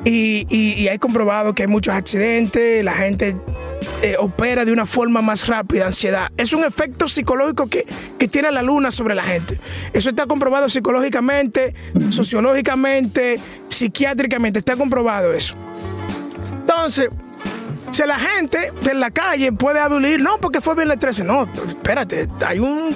Y, 0.06 0.46
y, 0.50 0.88
hay 0.88 0.98
comprobado 0.98 1.54
que 1.54 1.64
hay 1.64 1.68
muchos 1.68 1.94
accidentes, 1.94 2.86
la 2.86 2.94
gente 2.94 3.36
eh, 4.02 4.16
opera 4.18 4.66
de 4.66 4.72
una 4.72 4.86
forma 4.86 5.22
más 5.22 5.48
rápida, 5.48 5.86
ansiedad. 5.86 6.32
Es 6.38 6.54
un 6.54 6.64
efecto 6.64 7.08
psicológico 7.08 7.68
que, 7.68 7.86
tiene 8.30 8.52
la 8.52 8.62
luna 8.62 8.92
sobre 8.92 9.16
la 9.16 9.24
gente. 9.24 9.60
Eso 9.92 10.10
está 10.10 10.28
comprobado 10.28 10.70
psicológicamente, 10.70 11.74
sociológicamente, 12.10 13.40
psiquiátricamente, 13.68 14.60
está 14.60 14.76
comprobado 14.76 15.34
eso. 15.34 15.56
Entonces, 16.62 17.10
si 17.92 18.04
la 18.06 18.20
gente 18.20 18.72
de 18.84 18.94
la 18.94 19.10
calle 19.10 19.52
puede 19.52 19.80
adulir, 19.80 20.22
no, 20.22 20.38
porque 20.40 20.62
fue 20.62 20.76
viernes 20.76 21.00
13, 21.00 21.24
no, 21.24 21.50
espérate, 21.68 22.30
hay 22.46 22.60
un, 22.60 22.96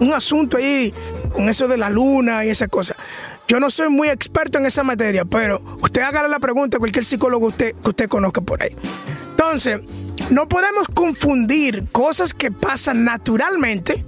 un, 0.00 0.12
asunto 0.12 0.56
ahí 0.56 0.92
con 1.32 1.48
eso 1.48 1.68
de 1.68 1.76
la 1.76 1.88
luna 1.88 2.44
y 2.44 2.48
esa 2.48 2.66
cosa. 2.66 2.96
Yo 3.46 3.60
no 3.60 3.70
soy 3.70 3.88
muy 3.88 4.08
experto 4.08 4.58
en 4.58 4.66
esa 4.66 4.82
materia, 4.82 5.24
pero 5.24 5.62
usted 5.80 6.02
hágale 6.02 6.28
la 6.28 6.40
pregunta 6.40 6.76
a 6.76 6.80
cualquier 6.80 7.04
psicólogo 7.04 7.46
usted, 7.46 7.74
que 7.76 7.88
usted 7.88 8.08
conozca 8.08 8.40
por 8.40 8.62
ahí. 8.62 8.74
Entonces, 9.38 9.80
no 10.30 10.48
podemos 10.48 10.88
confundir 10.88 11.88
cosas 11.92 12.34
que 12.34 12.50
pasan 12.50 13.04
naturalmente 13.04 14.04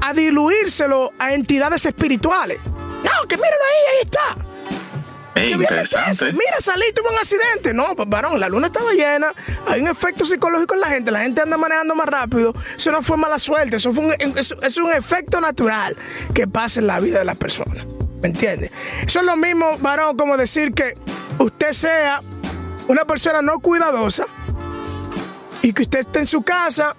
a 0.00 0.12
diluírselo 0.12 1.12
a 1.20 1.32
entidades 1.32 1.86
espirituales. 1.86 2.58
No, 2.66 3.28
que 3.28 3.36
míralo 3.36 3.62
ahí, 3.62 3.94
ahí 3.94 4.02
está. 4.02 5.40
Es 5.40 5.50
interesante. 5.52 6.32
Mira, 6.32 6.58
salí, 6.58 6.84
tuve 6.92 7.10
un 7.10 7.18
accidente. 7.18 7.72
No, 7.72 7.94
pues, 7.94 8.08
varón, 8.08 8.40
la 8.40 8.48
luna 8.48 8.66
estaba 8.66 8.92
llena. 8.92 9.32
Hay 9.68 9.80
un 9.80 9.88
efecto 9.88 10.26
psicológico 10.26 10.74
en 10.74 10.80
la 10.80 10.88
gente. 10.88 11.12
La 11.12 11.20
gente 11.20 11.40
anda 11.40 11.56
manejando 11.56 11.94
más 11.94 12.06
rápido. 12.06 12.54
Eso 12.76 12.90
no 12.90 13.02
fue 13.02 13.16
mala 13.16 13.38
suerte. 13.38 13.76
Eso 13.76 13.92
fue 13.92 14.04
un, 14.04 14.14
es 14.36 14.76
un 14.76 14.92
efecto 14.92 15.40
natural 15.40 15.96
que 16.34 16.48
pasa 16.48 16.80
en 16.80 16.88
la 16.88 16.98
vida 16.98 17.20
de 17.20 17.24
las 17.24 17.38
personas. 17.38 17.86
¿Me 18.20 18.28
entiendes? 18.28 18.72
Eso 19.06 19.20
es 19.20 19.26
lo 19.26 19.36
mismo, 19.36 19.78
varón, 19.78 20.16
como 20.16 20.36
decir 20.36 20.72
que 20.72 20.94
usted 21.38 21.72
sea 21.72 22.20
una 22.88 23.04
persona 23.04 23.42
no 23.42 23.58
cuidadosa 23.60 24.26
y 25.62 25.72
que 25.72 25.82
usted 25.82 26.00
esté 26.00 26.18
en 26.20 26.26
su 26.26 26.42
casa 26.42 26.96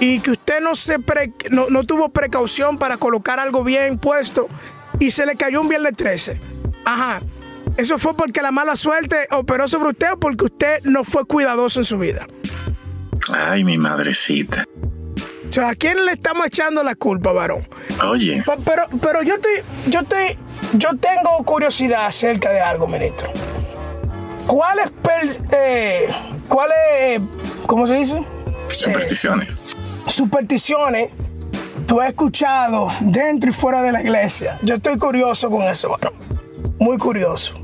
y 0.00 0.20
que 0.20 0.32
usted 0.32 0.60
no, 0.60 0.74
se 0.74 0.98
no, 1.50 1.84
tuvo 1.84 2.08
precaución 2.08 2.78
para 2.78 2.96
colocar 2.96 3.38
algo 3.38 3.62
bien 3.62 3.98
puesto 3.98 4.48
y 4.98 5.10
se 5.10 5.26
le 5.26 5.36
cayó 5.36 5.60
un 5.60 5.68
viernes 5.68 5.96
13. 5.96 6.40
Ajá. 6.84 7.20
¿Eso 7.76 7.98
fue 7.98 8.14
porque 8.14 8.42
la 8.42 8.50
mala 8.50 8.76
suerte 8.76 9.28
operó 9.30 9.68
sobre 9.68 9.90
usted 9.90 10.12
o 10.12 10.18
porque 10.18 10.44
usted 10.46 10.82
no 10.84 11.04
fue 11.04 11.24
cuidadoso 11.24 11.80
en 11.80 11.84
su 11.84 11.98
vida? 11.98 12.26
Ay, 13.32 13.64
mi 13.64 13.78
madrecita. 13.78 14.64
O 15.48 15.52
sea, 15.52 15.70
¿a 15.70 15.74
quién 15.74 16.04
le 16.04 16.12
estamos 16.12 16.46
echando 16.46 16.82
la 16.82 16.94
culpa, 16.94 17.32
varón? 17.32 17.66
Oye. 18.02 18.42
Pero, 18.64 18.86
pero 19.00 19.22
yo 19.22 19.34
estoy, 19.34 19.52
yo 19.86 20.00
estoy, 20.00 20.38
yo 20.72 20.96
tengo 20.96 21.44
curiosidad 21.44 22.06
acerca 22.06 22.50
de 22.50 22.60
algo, 22.60 22.88
ministro. 22.88 23.30
¿Cuáles, 24.46 24.90
eh, 25.50 26.08
cuáles, 26.48 27.20
cómo 27.66 27.86
se 27.86 27.94
dice? 27.94 28.24
Supersticiones. 28.70 29.48
Eh, 29.48 29.54
supersticiones 30.08 31.10
tú 31.86 32.00
has 32.00 32.08
escuchado 32.08 32.88
dentro 33.00 33.50
y 33.50 33.52
fuera 33.52 33.82
de 33.82 33.92
la 33.92 34.02
iglesia. 34.02 34.58
Yo 34.62 34.76
estoy 34.76 34.96
curioso 34.98 35.50
con 35.50 35.62
eso, 35.62 35.90
varón. 35.90 36.14
Muy 36.78 36.98
curioso. 36.98 37.54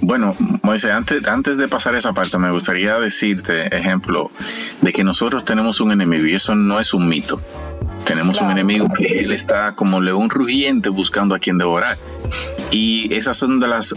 Bueno, 0.00 0.34
Moisés, 0.62 0.90
antes, 0.90 1.26
antes 1.26 1.56
de 1.56 1.68
pasar 1.68 1.94
esa 1.94 2.12
parte, 2.12 2.38
me 2.38 2.50
gustaría 2.50 2.98
decirte, 2.98 3.74
ejemplo, 3.76 4.30
de 4.82 4.92
que 4.92 5.04
nosotros 5.04 5.44
tenemos 5.44 5.80
un 5.80 5.92
enemigo 5.92 6.26
y 6.26 6.34
eso 6.34 6.54
no 6.54 6.80
es 6.80 6.94
un 6.94 7.08
mito. 7.08 7.40
Tenemos 8.04 8.40
un 8.40 8.50
enemigo 8.50 8.88
que 8.92 9.20
él 9.20 9.32
está 9.32 9.74
como 9.74 10.00
león 10.00 10.30
rugiente 10.30 10.88
buscando 10.88 11.34
a 11.34 11.38
quien 11.38 11.58
devorar. 11.58 11.98
Y 12.70 13.12
esas 13.14 13.36
son 13.36 13.60
de 13.60 13.68
las 13.68 13.94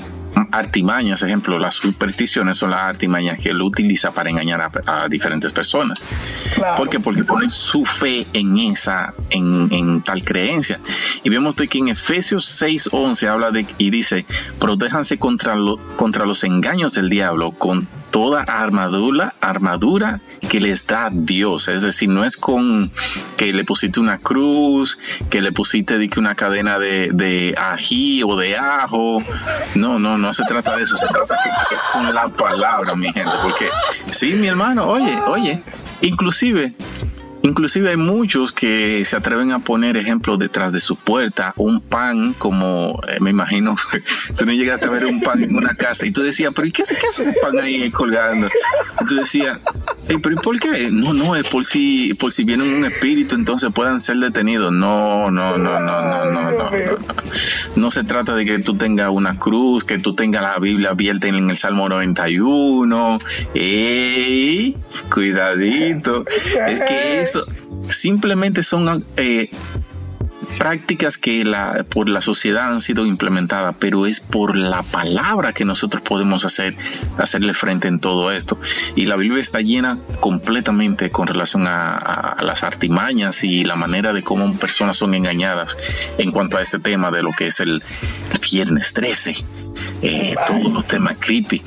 artimañas, 0.52 1.22
ejemplo, 1.24 1.60
las 1.60 1.76
supersticiones 1.76 2.58
son 2.58 2.72
las 2.72 2.82
artimañas 2.82 3.40
que 3.40 3.50
él 3.50 3.62
utiliza 3.62 4.12
para 4.12 4.30
engañar 4.30 4.72
a, 4.86 5.08
diferentes 5.08 5.54
personas. 5.54 6.02
¿Por 6.78 6.90
qué? 6.90 7.00
Porque 7.00 7.24
ponen 7.24 7.50
su 7.50 7.86
fe 7.86 8.26
en 8.34 8.58
esa, 8.58 9.14
en, 9.30 10.02
tal 10.02 10.24
creencia. 10.24 10.80
Y 11.24 11.30
vemos 11.30 11.56
de 11.56 11.68
que 11.68 11.80
en 11.80 11.90
Efesios 11.90 12.62
6:11 12.62 13.28
habla 13.28 13.52
de 13.52 13.66
y 13.78 13.90
dice, 13.90 14.26
protéjanse 14.60 15.18
contra, 15.18 15.56
lo, 15.56 15.78
contra 15.96 16.26
los 16.26 16.44
engaños 16.44 16.94
del 16.94 17.10
diablo 17.10 17.52
con 17.52 17.88
toda 18.12 18.44
armadura, 18.44 19.34
armadura 19.42 20.20
que 20.50 20.60
les 20.60 20.86
da 20.86 21.10
Dios. 21.12 21.68
Es 21.70 21.82
decir, 21.82 22.10
no 22.10 22.24
es 22.24 22.38
con 22.38 22.92
que 23.38 23.54
le 23.54 23.64
pusiste 23.64 24.00
una 24.00 24.18
cruz, 24.20 25.00
que 25.30 25.42
le 25.42 25.52
pusiste 25.52 26.10
una 26.18 26.36
cadena 26.36 26.78
de, 26.78 27.10
de 27.12 27.56
ají 27.58 28.22
o 28.24 28.36
de 28.36 28.58
ajo. 28.58 29.24
No, 29.76 29.98
no, 29.98 30.18
no 30.18 30.34
se 30.34 30.44
trata 30.44 30.78
de 30.78 30.84
eso. 30.84 30.98
Se 30.98 31.08
trata 31.08 31.40
que, 31.70 31.76
es 31.76 31.82
con 31.94 32.14
la 32.14 32.28
palabra, 32.30 32.96
mi 32.96 33.12
gente. 33.12 33.32
Porque, 33.42 33.70
sí, 34.12 34.34
mi 34.34 34.48
hermano, 34.48 34.86
oye, 34.86 35.18
oye, 35.28 35.64
inclusive 36.02 36.74
Inclusive 37.44 37.90
hay 37.90 37.98
muchos 37.98 38.52
que 38.52 39.04
se 39.06 39.16
atreven 39.16 39.52
a 39.52 39.60
poner 39.60 39.98
ejemplos 39.98 40.38
detrás 40.38 40.72
de 40.72 40.80
su 40.80 40.96
puerta, 40.96 41.54
un 41.58 41.82
pan 41.82 42.34
como, 42.34 43.00
eh, 43.08 43.18
me 43.20 43.32
imagino, 43.32 43.76
tú 44.38 44.46
no 44.46 44.54
llegaste 44.54 44.88
a 44.88 44.92
ver 44.92 45.06
un 45.06 45.22
pan 45.22 45.44
en 45.44 45.56
una 45.56 45.76
casa 45.76 46.06
y 46.06 46.12
tú 46.12 46.22
decías, 46.22 46.54
pero 46.56 46.68
¿y 46.68 46.72
qué, 46.72 46.84
qué 46.84 47.08
hace 47.08 47.24
ese 47.24 47.34
pan 47.42 47.60
ahí 47.60 47.90
colgando? 47.90 48.48
Y 49.02 49.06
tú 49.06 49.16
decías, 49.16 49.60
pero 50.08 50.36
¿y 50.36 50.38
por 50.38 50.60
qué? 50.60 50.90
No, 50.92 51.14
no, 51.14 51.36
es 51.36 51.48
por 51.48 51.66
si, 51.66 52.14
por 52.16 52.32
si 52.32 52.44
viene 52.44 52.64
un 52.64 52.86
espíritu, 52.86 53.36
entonces 53.36 53.72
puedan 53.74 54.02
ser 54.02 54.18
detenidos. 54.18 54.72
No, 54.74 55.32
no, 55.32 55.58
no, 55.58 55.80
no, 55.80 56.02
no, 56.02 56.32
no, 56.32 56.52
no. 56.52 56.70
No, 57.76 57.92
se 57.92 58.04
trata 58.04 58.36
de 58.36 58.46
que 58.46 58.60
tú 58.60 58.76
tengas 58.76 59.10
una 59.10 59.38
cruz, 59.38 59.84
que 59.84 59.98
tú 60.00 60.16
tengas 60.16 60.42
la 60.42 60.58
Biblia 60.60 60.90
abierta 60.90 61.28
en 61.28 61.50
el 61.50 61.58
Salmo 61.58 61.88
91. 61.88 63.20
¡Ey! 63.54 64.78
Cuidadito. 65.10 66.26
Es 66.28 66.80
que 66.82 67.22
es 67.22 67.40
simplemente 67.90 68.64
son 68.64 69.06
eh, 69.18 69.50
prácticas 70.58 71.18
que 71.18 71.44
la, 71.44 71.86
por 71.90 72.10
la 72.10 72.22
sociedad 72.22 72.72
han 72.72 72.82
sido 72.82 73.06
implementadas, 73.06 73.76
pero 73.80 74.06
es 74.06 74.20
por 74.20 74.56
la 74.56 74.84
palabra 74.84 75.54
que 75.54 75.66
nosotros 75.66 76.04
podemos 76.04 76.46
hacer, 76.46 76.76
hacerle 77.18 77.54
frente 77.54 77.88
en 77.88 78.00
todo 78.00 78.32
esto. 78.32 78.60
Y 78.96 79.06
la 79.06 79.16
Biblia 79.16 79.42
está 79.42 79.62
llena 79.62 80.00
completamente 80.20 81.10
con 81.10 81.28
relación 81.28 81.66
a, 81.68 82.38
las 82.42 82.64
artimañas 82.64 83.44
y 83.44 83.64
la 83.64 83.76
manera 83.76 84.14
de 84.14 84.24
cómo 84.24 84.52
personas 84.58 84.98
son 84.98 85.14
engañadas 85.14 85.78
en 86.18 86.32
cuanto 86.32 86.58
a 86.58 86.62
este 86.62 86.80
tema 86.80 87.12
de 87.12 87.24
lo 87.24 87.32
que 87.32 87.48
es 87.48 87.60
el, 87.60 87.84
viernes 88.52 88.94
13, 88.94 89.36
eh, 90.02 90.36
todos 90.48 90.72
los 90.72 90.86
temas 90.88 91.18
creepy. 91.20 91.62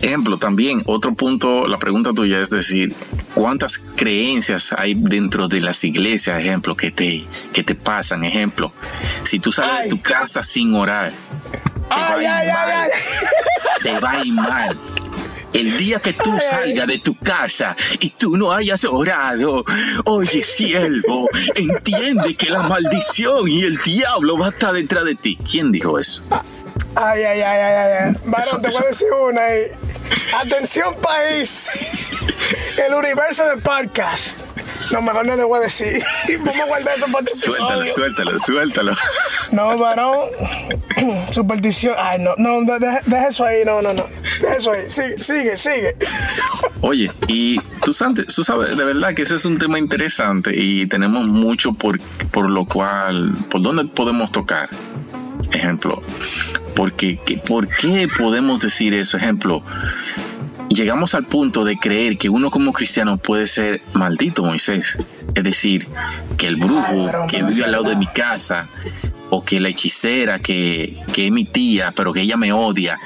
Ejemplo, 0.00 0.38
también 0.38 0.82
otro 0.86 1.14
punto, 1.14 1.66
la 1.66 1.78
pregunta 1.78 2.12
tuya 2.12 2.40
es 2.40 2.50
decir, 2.50 2.94
¿cuántas 3.34 3.78
creencias 3.78 4.72
hay 4.72 4.94
dentro 4.94 5.48
de 5.48 5.60
las 5.60 5.82
iglesias, 5.82 6.40
ejemplo, 6.40 6.76
que 6.76 6.90
te, 6.90 7.26
que 7.52 7.64
te 7.64 7.74
pasan? 7.74 8.24
Ejemplo, 8.24 8.72
si 9.24 9.40
tú 9.40 9.52
sales 9.52 9.84
de 9.84 9.90
tu 9.90 10.00
casa 10.00 10.42
sin 10.42 10.74
orar, 10.74 11.12
te 11.88 11.94
va 11.94 12.10
a 12.12 12.44
ir 12.44 12.52
mal. 12.52 12.90
Te 13.82 14.00
va 14.00 14.10
a 14.10 14.24
ir 14.24 14.32
mal. 14.32 14.78
El 15.52 15.78
día 15.78 15.98
que 15.98 16.12
tú 16.12 16.38
salgas 16.38 16.86
de 16.86 16.98
tu 16.98 17.16
casa 17.16 17.74
y 17.98 18.10
tú 18.10 18.36
no 18.36 18.52
hayas 18.52 18.84
orado, 18.84 19.64
oye, 20.04 20.44
siervo, 20.44 21.28
entiende 21.54 22.34
que 22.36 22.50
la 22.50 22.64
maldición 22.64 23.48
y 23.48 23.62
el 23.62 23.78
diablo 23.78 24.36
va 24.36 24.46
a 24.46 24.50
estar 24.50 24.74
detrás 24.74 25.04
de 25.04 25.14
ti. 25.14 25.38
¿Quién 25.50 25.72
dijo 25.72 25.98
eso? 25.98 26.22
Ay, 26.94 27.22
ay, 27.22 27.40
ay, 27.40 27.60
ay, 27.60 27.92
ay. 28.00 28.14
Varón, 28.26 28.62
te 28.62 28.68
voy 28.68 28.82
a 28.82 28.88
decir 28.88 29.08
una 29.28 29.40
ahí. 29.40 29.62
Atención, 30.40 30.94
país. 31.02 31.68
El 32.86 32.94
universo 32.94 33.44
de 33.48 33.56
podcast. 33.56 34.38
No, 34.92 35.02
mejor 35.02 35.26
no 35.26 35.34
le 35.36 35.42
voy 35.44 35.58
a 35.58 35.62
decir. 35.62 36.02
Vamos 36.38 36.58
a 36.60 36.64
guardar 36.66 36.96
eso 36.96 37.06
para 37.06 37.18
otro 37.18 37.34
Suéltalo, 37.34 37.80
episodio. 37.82 37.94
suéltalo, 37.94 38.38
suéltalo. 38.40 38.92
No, 39.52 39.76
varón. 39.76 40.28
Superstición. 41.30 41.94
Ay, 41.98 42.20
no, 42.20 42.34
no, 42.38 42.60
no, 42.62 42.78
deja, 42.78 43.00
deja 43.04 43.28
eso 43.28 43.44
ahí. 43.44 43.64
No, 43.64 43.82
no, 43.82 43.92
no. 43.92 44.06
Deja 44.40 44.56
eso 44.56 44.72
ahí. 44.72 44.88
Sigue, 44.88 45.18
sigue, 45.20 45.56
sigue. 45.56 45.96
Oye, 46.80 47.10
y 47.26 47.60
tú 47.84 47.92
sabes, 47.92 48.26
tú 48.26 48.44
sabes, 48.44 48.76
de 48.76 48.84
verdad 48.84 49.14
que 49.14 49.22
ese 49.22 49.34
es 49.34 49.44
un 49.44 49.58
tema 49.58 49.78
interesante 49.78 50.52
y 50.54 50.86
tenemos 50.86 51.26
mucho 51.26 51.72
por, 51.72 52.00
por 52.30 52.48
lo 52.48 52.64
cual, 52.66 53.34
por 53.50 53.60
dónde 53.62 53.84
podemos 53.84 54.30
tocar. 54.30 54.70
Ejemplo, 55.52 56.02
porque, 56.78 57.18
que- 57.26 57.36
¿por 57.38 57.66
qué 57.66 58.06
podemos 58.16 58.60
decir 58.60 58.94
eso? 58.94 59.16
Ejemplo, 59.16 59.62
llegamos 60.68 61.14
al 61.16 61.24
punto 61.24 61.64
de 61.64 61.76
creer 61.76 62.16
que 62.18 62.28
uno 62.28 62.50
como 62.52 62.72
cristiano 62.72 63.16
puede 63.16 63.48
ser 63.48 63.82
maldito, 63.94 64.44
Moisés. 64.44 64.96
Es 65.34 65.42
decir, 65.42 65.88
que 66.36 66.46
el 66.46 66.54
brujo 66.56 67.10
que 67.28 67.42
vive 67.42 67.64
al 67.64 67.72
lado 67.72 67.84
de 67.84 67.96
mi 67.96 68.06
casa, 68.06 68.68
o 69.30 69.44
que 69.44 69.58
la 69.58 69.68
hechicera 69.70 70.38
que, 70.38 70.96
que 71.12 71.26
es 71.26 71.32
mi 71.32 71.44
tía, 71.44 71.92
pero 71.96 72.12
que 72.12 72.20
ella 72.20 72.36
me 72.36 72.52
odia, 72.52 72.98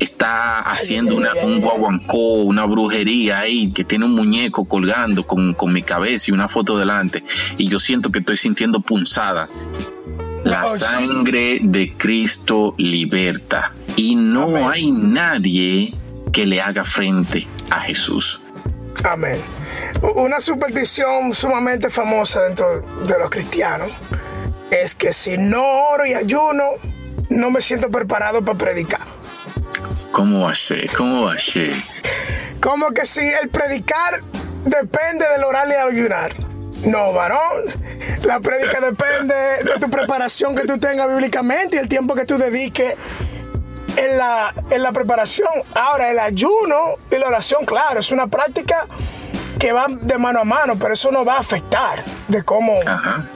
está 0.00 0.58
haciendo 0.60 1.14
una, 1.14 1.30
un 1.44 1.60
guaguancó, 1.60 2.34
una 2.42 2.64
brujería 2.64 3.38
ahí, 3.38 3.72
que 3.72 3.84
tiene 3.84 4.04
un 4.06 4.14
muñeco 4.16 4.64
colgando 4.64 5.24
con, 5.28 5.54
con 5.54 5.72
mi 5.72 5.82
cabeza 5.82 6.26
y 6.30 6.34
una 6.34 6.48
foto 6.48 6.76
delante, 6.76 7.22
y 7.56 7.68
yo 7.68 7.78
siento 7.78 8.10
que 8.10 8.18
estoy 8.18 8.36
sintiendo 8.36 8.80
punzada. 8.80 9.48
La 10.44 10.64
Oh, 10.64 10.76
sangre 10.78 11.58
de 11.62 11.92
Cristo 11.96 12.74
liberta. 12.78 13.72
Y 13.96 14.14
no 14.16 14.44
Amén. 14.56 14.64
hay 14.70 14.90
nadie 14.90 15.94
que 16.32 16.46
le 16.46 16.60
haga 16.60 16.84
frente 16.84 17.46
a 17.70 17.80
Jesús. 17.80 18.40
Amén. 19.04 19.38
Una 20.14 20.40
superstición 20.40 21.34
sumamente 21.34 21.90
famosa 21.90 22.42
dentro 22.42 22.80
de 23.06 23.18
los 23.18 23.30
cristianos 23.30 23.90
es 24.70 24.94
que 24.94 25.12
si 25.12 25.36
no 25.36 25.62
oro 25.90 26.06
y 26.06 26.14
ayuno, 26.14 26.62
no 27.30 27.50
me 27.50 27.60
siento 27.60 27.90
preparado 27.90 28.42
para 28.44 28.58
predicar. 28.58 29.00
¿Cómo 30.12 30.44
va 30.44 30.52
a 30.52 30.54
ser? 30.54 30.90
¿Cómo 30.96 31.22
va 31.24 31.32
a 31.32 31.38
ser? 31.38 31.72
Como 32.60 32.90
que 32.92 33.04
si 33.06 33.20
el 33.42 33.48
predicar 33.48 34.22
depende 34.64 35.24
del 35.32 35.44
orar 35.44 35.68
y 35.68 35.72
ayunar. 35.72 36.32
No, 36.84 37.12
varón. 37.12 37.64
La 38.24 38.40
prédica 38.40 38.80
depende 38.80 39.34
de 39.34 39.78
tu 39.80 39.88
preparación 39.90 40.56
que 40.56 40.64
tú 40.64 40.78
tengas 40.78 41.08
bíblicamente 41.08 41.76
y 41.76 41.78
el 41.78 41.88
tiempo 41.88 42.14
que 42.14 42.24
tú 42.24 42.38
dediques 42.38 42.94
en 43.96 44.18
la, 44.18 44.52
en 44.70 44.82
la 44.82 44.92
preparación. 44.92 45.48
Ahora, 45.74 46.10
el 46.10 46.18
ayuno 46.18 46.94
y 47.10 47.16
la 47.18 47.28
oración, 47.28 47.64
claro, 47.64 48.00
es 48.00 48.10
una 48.10 48.26
práctica 48.26 48.86
que 49.58 49.72
va 49.72 49.86
de 49.88 50.18
mano 50.18 50.40
a 50.40 50.44
mano, 50.44 50.74
pero 50.78 50.94
eso 50.94 51.10
no 51.12 51.24
va 51.24 51.36
a 51.36 51.40
afectar 51.40 52.02
de 52.28 52.42
cómo, 52.42 52.80
Ajá. 52.84 53.26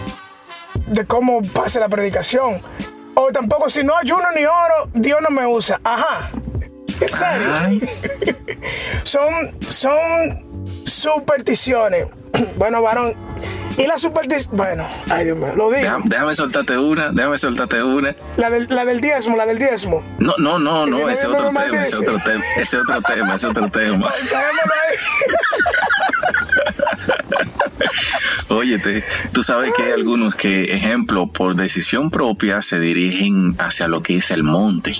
de 0.87 1.07
cómo 1.07 1.43
pase 1.43 1.79
la 1.79 1.89
predicación. 1.89 2.61
O 3.15 3.31
tampoco, 3.33 3.71
si 3.71 3.83
no 3.83 3.97
ayuno 3.97 4.25
ni 4.35 4.45
oro, 4.45 4.91
Dios 4.93 5.21
no 5.23 5.31
me 5.31 5.47
usa. 5.47 5.81
Ajá. 5.85 6.31
¿En 7.01 7.13
serio? 7.13 7.89
Son, 9.05 9.25
son 9.71 10.83
supersticiones. 10.85 12.09
Bueno, 12.57 12.83
varón. 12.83 13.15
Y 13.79 13.87
la 13.87 13.99
superstición. 13.99 14.57
Bueno, 14.57 14.87
ay 15.11 15.27
Dios 15.27 15.37
mío, 15.39 15.55
lo 15.55 15.67
digo. 15.71 15.83
déjame, 15.83 16.05
déjame 16.07 16.35
soltarte 16.35 16.79
una, 16.79 17.11
déjame 17.11 17.37
soltarte 17.39 17.83
una. 17.83 18.17
La 18.39 18.49
del, 18.51 18.67
la 18.71 18.85
del 18.85 19.01
diezmo, 19.01 19.37
la 19.37 19.45
del 19.47 19.59
diezmo. 19.59 20.03
No, 20.19 20.33
no, 20.39 20.59
no, 20.59 20.87
no, 20.87 20.99
no 21.01 21.09
ese 21.11 21.29
me 21.29 21.35
otro 21.37 21.49
tema, 21.49 21.65
ese 21.85 21.97
otro 21.99 22.19
tema, 22.25 22.45
ese 22.57 22.77
otro 22.79 23.03
tema, 23.03 23.35
ese 23.37 23.47
otro 23.49 23.71
tema. 23.71 24.11
Óyete, 28.49 29.05
tú 29.33 29.43
sabes 29.43 29.73
que 29.75 29.85
hay 29.85 29.93
algunos 29.93 30.35
que, 30.35 30.73
ejemplo, 30.73 31.27
por 31.27 31.55
decisión 31.57 32.11
propia 32.11 32.63
se 32.63 32.79
dirigen 32.79 33.57
hacia 33.59 33.89
lo 33.89 34.03
que 34.03 34.17
es 34.17 34.31
el 34.31 34.43
monte, 34.43 34.95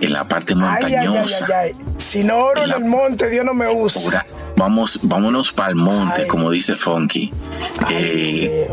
en 0.00 0.12
la 0.12 0.28
parte 0.28 0.54
Ay, 0.54 0.60
ay, 0.60 0.94
ay, 0.94 1.06
montañosa. 1.08 1.46
ay, 1.60 1.72
ay. 1.76 1.84
Si 1.96 2.22
no 2.24 2.36
oro 2.38 2.62
en 2.62 2.68
La- 2.70 2.76
el 2.76 2.84
monte, 2.84 3.28
Dios 3.30 3.44
no 3.44 3.54
me 3.54 3.68
usa. 3.72 4.02
Ahora, 4.02 4.26
vamos, 4.56 5.00
vámonos 5.02 5.52
para 5.52 5.70
el 5.70 5.76
monte, 5.76 6.22
Ay. 6.22 6.28
como 6.28 6.50
dice 6.50 6.76
Funky. 6.76 7.32
Eh, 7.90 8.68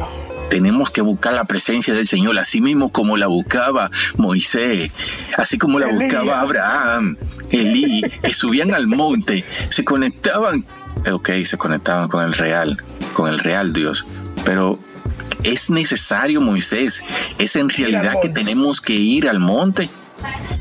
tenemos 0.49 0.91
que 0.91 1.01
buscar 1.01 1.33
la 1.33 1.45
presencia 1.45 1.93
del 1.93 2.07
Señor, 2.07 2.37
así 2.37 2.61
mismo 2.61 2.91
como 2.91 3.17
la 3.17 3.27
buscaba 3.27 3.89
Moisés, 4.17 4.91
así 5.37 5.57
como 5.57 5.79
la 5.79 5.87
buscaba 5.87 6.41
Abraham, 6.41 7.17
Elí, 7.49 8.03
que 8.21 8.33
subían 8.33 8.73
al 8.73 8.87
monte, 8.87 9.45
se 9.69 9.83
conectaban, 9.83 10.63
ok, 11.11 11.29
se 11.43 11.57
conectaban 11.57 12.07
con 12.07 12.23
el 12.23 12.33
real, 12.33 12.77
con 13.13 13.29
el 13.29 13.39
real 13.39 13.73
Dios, 13.73 14.05
pero 14.45 14.79
es 15.43 15.69
necesario, 15.69 16.39
Moisés, 16.39 17.03
es 17.37 17.55
en 17.55 17.69
realidad 17.69 18.15
que 18.21 18.29
tenemos 18.29 18.79
que 18.79 18.93
ir 18.93 19.27
al 19.27 19.39
monte. 19.39 19.89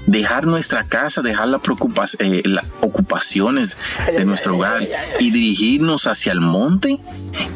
Dejar 0.07 0.47
nuestra 0.47 0.85
casa, 0.89 1.23
dejar 1.23 1.49
las 1.49 1.61
preocupas- 1.63 2.17
eh, 2.19 2.43
las 2.45 2.65
ocupaciones 2.81 3.77
de 4.07 4.19
ay, 4.19 4.25
nuestro 4.25 4.53
ay, 4.55 4.59
hogar 4.59 4.79
ay, 4.83 5.27
y 5.27 5.31
dirigirnos 5.31 6.07
hacia 6.07 6.33
el 6.33 6.41
monte. 6.41 6.99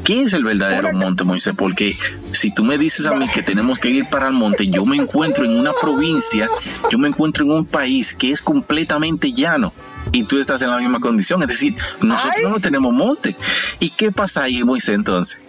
¿Qué 0.05 0.23
es 0.23 0.33
el 0.33 0.45
verdadero 0.45 0.93
monte, 0.93 1.25
Moisés? 1.25 1.55
Porque 1.57 1.97
si 2.33 2.55
tú 2.55 2.65
me 2.65 2.79
dices 2.79 3.07
a 3.07 3.13
mí 3.13 3.29
que 3.29 3.43
tenemos 3.43 3.79
que 3.79 3.91
ir 3.91 4.09
para 4.09 4.29
el 4.29 4.33
monte, 4.35 4.69
yo 4.69 4.85
me 4.85 4.97
encuentro 4.97 5.45
en 5.45 5.59
una 5.59 5.73
provincia, 5.81 6.49
yo 6.91 6.99
me 6.99 7.09
encuentro 7.09 7.45
en 7.45 7.51
un 7.51 7.65
país 7.67 8.15
que 8.15 8.31
es 8.33 8.41
completamente 8.41 9.33
llano. 9.33 9.73
Y 10.13 10.23
tú 10.23 10.39
estás 10.39 10.63
en 10.63 10.71
la 10.71 10.79
misma 10.79 11.01
condición, 11.01 11.43
es 11.43 11.49
decir, 11.49 11.75
nosotros 12.01 12.35
Ay. 12.45 12.51
no 12.51 12.61
tenemos 12.61 12.93
monte. 12.95 13.35
¿Y 13.81 13.91
qué 13.91 14.13
pasa 14.13 14.45
ahí, 14.45 14.63
Moisés, 14.63 14.95
entonces? 14.95 15.43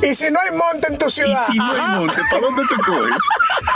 Y 0.00 0.14
si 0.14 0.30
no 0.30 0.38
hay 0.38 0.56
monte 0.56 0.86
en 0.92 0.96
tu 0.98 1.06
Y 1.06 1.10
ciudad, 1.10 1.44
si 1.50 1.56
no 1.58 1.72
hay 1.72 1.98
monte, 1.98 2.20
¿para 2.30 2.42
dónde 2.46 2.62
te 2.68 2.74
coges? 2.76 3.16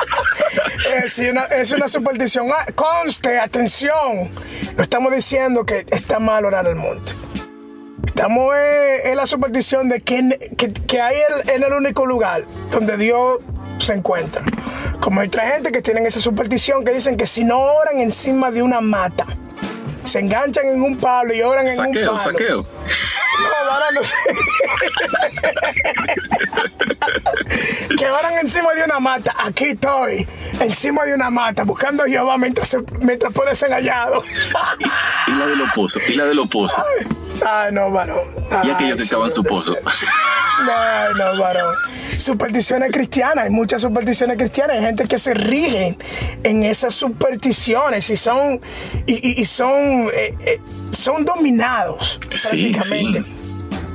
es, 1.04 1.18
una, 1.18 1.44
es 1.44 1.72
una 1.72 1.88
superstición. 1.88 2.46
Ah, 2.54 2.66
conste, 2.74 3.38
atención. 3.38 4.30
No 4.76 4.82
estamos 4.82 5.14
diciendo 5.14 5.64
que 5.64 5.86
está 5.90 6.18
mal 6.18 6.44
orar 6.44 6.66
al 6.66 6.76
monte. 6.76 7.12
Estamos 8.06 8.54
eh, 8.56 9.10
en 9.10 9.16
la 9.16 9.26
superstición 9.26 9.88
de 9.88 10.00
que 10.00 11.00
hay 11.00 11.16
el- 11.44 11.50
en 11.50 11.62
el 11.62 11.72
único 11.72 12.06
lugar 12.06 12.44
donde 12.70 12.96
Dios 12.96 13.38
se 13.78 13.94
encuentra. 13.94 14.42
Como 15.00 15.20
hay 15.20 15.28
otra 15.28 15.48
gente 15.52 15.72
que 15.72 15.80
tienen 15.82 16.06
esa 16.06 16.20
superstición 16.20 16.84
que 16.84 16.92
dicen 16.92 17.16
que 17.16 17.26
si 17.26 17.44
no 17.44 17.58
oran 17.60 17.98
encima 17.98 18.50
de 18.50 18.62
una 18.62 18.80
mata, 18.80 19.26
se 20.10 20.18
enganchan 20.20 20.66
en 20.66 20.82
un 20.82 20.96
palo 20.98 21.32
y 21.32 21.40
oran 21.42 21.66
en 21.66 21.78
un 21.80 21.86
Saqueo, 21.86 22.06
palo. 22.12 22.20
saqueo. 22.20 22.66
No, 23.40 23.72
ahora 23.72 23.86
no 23.94 24.02
sé. 24.02 24.14
que 27.96 28.06
oran 28.10 28.38
encima 28.38 28.72
de 28.74 28.84
una 28.84 29.00
mata. 29.00 29.34
Aquí 29.38 29.64
estoy, 29.66 30.28
encima 30.60 31.04
de 31.04 31.14
una 31.14 31.30
mata, 31.30 31.64
buscando 31.64 32.02
a 32.02 32.06
Jehová 32.06 32.36
mientras, 32.36 32.68
se- 32.68 32.82
mientras 33.00 33.32
puede 33.32 33.54
ser 33.54 33.70
hallado. 33.72 34.22
Y 35.26 35.32
la 35.32 35.46
de 35.46 35.56
los 35.56 35.70
pozos, 35.72 36.02
y 36.10 36.14
la 36.14 36.24
de 36.26 36.34
los 36.34 36.48
pozos. 36.48 36.82
Ay, 37.46 37.72
no, 37.72 37.90
varón. 37.90 38.18
Y 38.50 38.54
Ay, 38.54 38.70
aquellos 38.72 38.98
que 39.02 39.08
cavan 39.08 39.30
su 39.30 39.44
pozo. 39.44 39.76
Ay, 39.86 41.12
no, 41.16 41.38
varón. 41.40 41.74
Supersticiones 42.20 42.90
cristianas, 42.92 43.44
hay 43.44 43.50
muchas 43.50 43.82
supersticiones 43.82 44.36
cristianas, 44.36 44.76
hay 44.76 44.84
gente 44.84 45.04
que 45.06 45.18
se 45.18 45.32
rigen 45.34 45.96
en 46.42 46.64
esas 46.64 46.94
supersticiones 46.94 48.10
y 48.10 48.16
son, 48.16 48.60
y, 49.06 49.44
son, 49.46 49.72
eh, 50.14 50.34
eh, 50.44 50.60
son 50.90 51.24
dominados 51.24 52.18
Sí, 52.30 52.72
prácticamente 52.72 53.22
sí. 53.22 53.34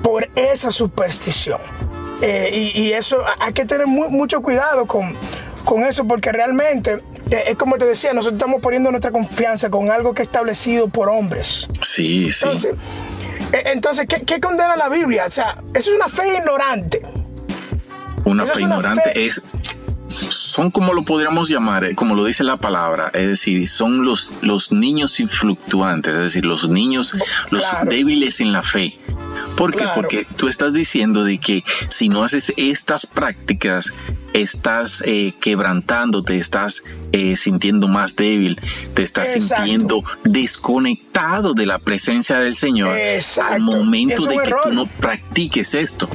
por 0.02 0.28
esa 0.36 0.72
superstición. 0.72 1.60
Eh, 2.22 2.72
y, 2.74 2.82
y 2.82 2.94
eso 2.94 3.22
hay 3.40 3.54
que 3.54 3.66
tener 3.66 3.86
mu- 3.88 4.10
mucho 4.10 4.42
cuidado 4.42 4.86
con, 4.88 5.16
con 5.64 5.84
eso 5.84 6.06
porque 6.08 6.32
realmente, 6.32 7.02
es 7.30 7.56
como 7.58 7.78
te 7.78 7.86
decía, 7.86 8.14
nosotros 8.14 8.36
estamos 8.40 8.62
poniendo 8.62 8.90
nuestra 8.90 9.12
confianza 9.12 9.70
con 9.70 9.92
algo 9.92 10.14
que 10.14 10.24
es 10.24 10.28
establecido 10.30 10.88
por 10.88 11.10
hombres. 11.10 11.68
Sí, 11.82 12.32
sí. 12.32 12.40
Entonces, 12.46 12.76
entonces 13.52 14.08
¿qué, 14.08 14.22
qué 14.24 14.40
condena 14.40 14.76
la 14.76 14.90
Biblia? 14.90 15.26
O 15.28 15.32
sea, 15.32 15.62
eso 15.74 15.92
es 15.92 15.96
una 15.96 16.08
fe 16.08 16.34
ignorante. 16.40 17.02
Una 18.26 18.46
fe 18.46 18.62
ignorante 18.62 19.12
fe- 19.14 19.26
es 19.28 19.42
son 20.10 20.72
como 20.72 20.94
lo 20.94 21.04
podríamos 21.04 21.50
llamar, 21.50 21.84
eh, 21.84 21.96
como 21.96 22.16
lo 22.16 22.24
dice 22.24 22.44
la 22.46 22.56
palabra, 22.56 23.12
es 23.14 23.28
decir, 23.28 23.68
son 23.68 24.06
los, 24.06 24.34
los 24.42 24.72
niños 24.72 25.20
influctuantes, 25.20 26.14
es 26.14 26.20
decir, 26.22 26.46
los 26.46 26.70
niños, 26.70 27.14
los 27.50 27.66
Claro. 27.66 27.90
débiles 27.90 28.40
en 28.40 28.54
la 28.54 28.64
fe. 28.64 28.98
¿Por 29.58 29.76
qué? 29.76 29.86
Porque 29.94 30.26
tú 30.38 30.48
estás 30.48 30.74
diciendo 30.74 31.24
de 31.24 31.38
que 31.40 31.64
si 31.90 32.10
no 32.10 32.24
haces 32.24 32.54
estas 32.58 33.06
prácticas, 33.06 33.94
estás 34.34 35.02
eh, 35.06 35.34
quebrantando, 35.40 36.24
estás 36.28 36.84
eh, 37.14 37.38
sintiendo 37.38 37.88
más 37.88 38.16
débil, 38.16 38.60
te 38.94 39.02
estás 39.02 39.32
sintiendo 39.32 40.04
desconectado 40.24 41.54
de 41.54 41.66
la 41.66 41.80
presencia 41.80 42.40
del 42.40 42.56
Señor 42.56 42.98
al 43.44 43.62
momento 43.62 44.26
de 44.26 44.38
que 44.38 44.54
tú 44.64 44.74
no 44.74 44.88
practiques 44.88 45.74
esto. 45.74 46.10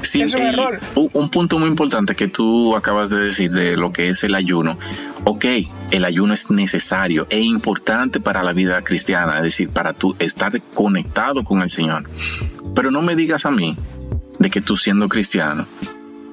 Sí, 0.00 0.22
es 0.22 0.34
un, 0.34 0.40
error. 0.40 0.80
un 0.94 1.28
punto 1.28 1.58
muy 1.58 1.68
importante 1.68 2.14
que 2.14 2.28
tú 2.28 2.74
acabas 2.74 3.10
de 3.10 3.18
decir 3.18 3.50
de 3.50 3.76
lo 3.76 3.92
que 3.92 4.08
es 4.08 4.24
el 4.24 4.34
ayuno. 4.34 4.78
Ok, 5.24 5.44
el 5.90 6.04
ayuno 6.04 6.32
es 6.32 6.50
necesario 6.50 7.26
e 7.28 7.40
importante 7.40 8.18
para 8.18 8.42
la 8.42 8.52
vida 8.52 8.82
cristiana, 8.82 9.36
es 9.36 9.42
decir, 9.42 9.68
para 9.68 9.92
tú 9.92 10.16
estar 10.18 10.58
conectado 10.74 11.44
con 11.44 11.60
el 11.60 11.68
Señor. 11.68 12.04
Pero 12.74 12.90
no 12.90 13.02
me 13.02 13.16
digas 13.16 13.46
a 13.46 13.50
mí 13.50 13.76
de 14.38 14.50
que 14.50 14.60
tú 14.60 14.76
siendo 14.76 15.08
cristiano 15.08 15.66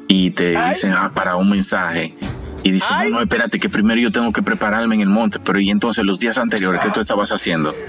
y 0.07 0.31
te 0.31 0.55
dicen, 0.69 0.93
ah, 0.93 1.11
para 1.13 1.35
un 1.35 1.49
mensaje, 1.49 2.13
y 2.63 2.71
dicen, 2.71 2.97
no, 2.97 3.09
no, 3.09 3.21
espérate, 3.21 3.59
que 3.59 3.69
primero 3.69 3.99
yo 4.01 4.11
tengo 4.11 4.31
que 4.31 4.41
prepararme 4.41 4.95
en 4.95 5.01
el 5.01 5.09
monte, 5.09 5.39
pero 5.39 5.59
y 5.59 5.69
entonces 5.69 6.03
los 6.03 6.19
días 6.19 6.37
anteriores, 6.37 6.81
¿qué 6.81 6.89
tú 6.89 6.99
estabas 6.99 7.31
haciendo? 7.31 7.75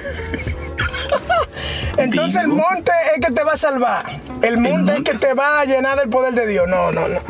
Entonces 1.96 2.42
el 2.42 2.48
monte 2.48 2.92
es 3.14 3.26
que 3.26 3.32
te 3.32 3.42
va 3.42 3.52
a 3.52 3.56
salvar. 3.56 4.20
El 4.42 4.58
monte, 4.58 4.96
es 4.96 5.02
que 5.02 5.14
te 5.14 5.32
va 5.32 5.60
a 5.60 5.64
llenar 5.64 5.98
del 5.98 6.10
poder 6.10 6.34
de 6.34 6.46
Dios. 6.46 6.68
No, 6.68 6.92
no, 6.92 7.08
no. 7.08 7.20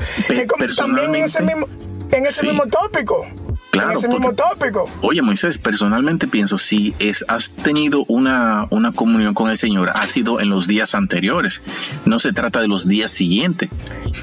también 0.77 1.15
en 1.15 1.25
ese 1.25 1.43
mismo, 1.43 1.69
en 2.11 2.27
ese 2.27 2.47
mismo 2.47 2.67
tópico. 2.67 3.27
Claro, 3.77 4.87
Oye, 5.03 5.23
Moisés, 5.23 5.59
personalmente 5.59 6.27
pienso, 6.27 6.59
si 6.59 6.95
es, 6.99 7.25
has 7.29 7.57
tenido 7.57 8.05
una, 8.09 8.67
una 8.71 8.93
comunión 8.93 9.35
con 9.35 9.51
el 9.51 9.59
Señor, 9.59 9.91
ha 9.95 10.07
sido 10.07 10.41
en 10.41 10.49
los 10.49 10.67
días 10.67 10.95
anteriores. 10.95 11.63
No 12.05 12.19
se 12.19 12.33
trata 12.33 12.61
de 12.61 12.69
los 12.69 12.89
días 12.89 13.11
siguientes. 13.11 13.71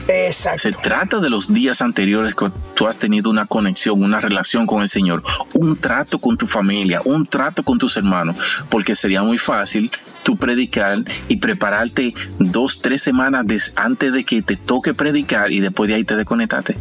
Exacto. 0.08 0.62
Se 0.62 0.72
trata 0.72 1.20
de 1.20 1.30
los 1.30 1.54
días 1.54 1.82
anteriores 1.82 2.36
que 2.36 2.52
tú 2.74 2.88
has 2.88 2.98
tenido 2.98 3.30
una 3.30 3.46
conexión, 3.46 4.02
una 4.02 4.20
relación 4.20 4.68
con 4.68 4.82
el 4.82 4.90
Señor, 4.90 5.24
un 5.54 5.78
trato 5.78 6.20
con 6.20 6.38
tu 6.38 6.48
familia, 6.48 7.02
un 7.06 7.26
trato 7.26 7.64
con 7.64 7.78
tus 7.78 7.98
hermanos, 7.98 8.38
porque 8.70 8.96
sería 8.96 9.24
muy 9.24 9.38
fácil 9.38 9.92
tú 10.24 10.38
predicar 10.38 11.04
y 11.28 11.38
prepararte 11.38 12.14
dos, 12.40 12.82
tres 12.82 13.02
semanas 13.02 13.74
antes 13.76 14.14
de 14.14 14.24
que 14.24 14.42
te 14.42 14.56
toque 14.56 14.94
predicar 14.94 15.52
y 15.52 15.60
después 15.60 15.88
de 15.88 15.96
ahí 15.96 16.04
te 16.04 16.16
desconectaste. 16.16 16.76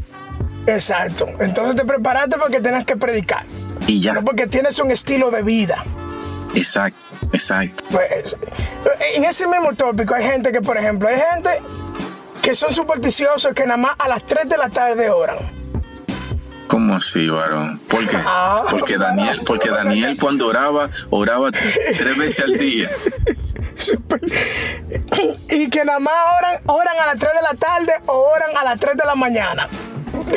Exacto. 0.67 1.29
Entonces 1.39 1.77
te 1.77 1.85
preparaste 1.85 2.37
porque 2.39 2.61
tienes 2.61 2.87
que 2.87 2.97
predicar. 2.97 3.45
Y 3.87 4.01
ya. 4.01 4.13
No 4.13 4.25
porque 4.25 4.47
tienes 4.47 4.79
un 4.79 4.91
estilo 4.91 5.31
de 5.31 5.43
vida. 5.43 5.85
Exacto, 6.55 6.99
exacto. 7.33 7.85
Pues, 7.91 8.37
en 9.15 9.25
ese 9.25 9.47
mismo 9.47 9.75
tópico 9.75 10.15
hay 10.15 10.25
gente 10.25 10.53
que, 10.53 10.61
por 10.61 10.77
ejemplo, 10.77 11.09
hay 11.09 11.21
gente 11.33 11.51
que 12.43 12.55
son 12.55 12.75
supersticiosos 12.75 13.55
que 13.55 13.65
nada 13.65 13.77
más 13.77 13.95
a 13.99 14.09
las 14.09 14.25
3 14.25 14.49
de 14.49 14.59
la 14.59 14.69
tarde 14.69 15.11
oran. 15.11 15.39
¿Cómo 16.67 16.95
así, 16.95 17.29
varón? 17.29 17.79
¿Por 17.81 18.07
qué? 18.07 18.17
Ah, 18.25 18.65
porque 18.71 18.97
Daniel, 18.97 19.43
porque 19.45 19.69
Daniel 19.69 20.17
cuando 20.19 20.47
oraba, 20.47 20.89
oraba 21.11 21.51
tres 21.53 22.17
veces 22.17 22.45
al 22.45 22.59
día. 22.59 22.91
Y 25.51 25.69
que 25.69 25.85
nada 25.85 25.99
más 25.99 26.15
oran, 26.39 26.61
oran 26.67 26.97
a 27.03 27.07
las 27.07 27.19
3 27.19 27.33
de 27.35 27.43
la 27.43 27.55
tarde 27.55 27.93
o 28.07 28.13
oran 28.13 28.57
a 28.57 28.65
las 28.65 28.79
3 28.79 28.97
de 28.97 29.05
la 29.05 29.15
mañana. 29.15 29.69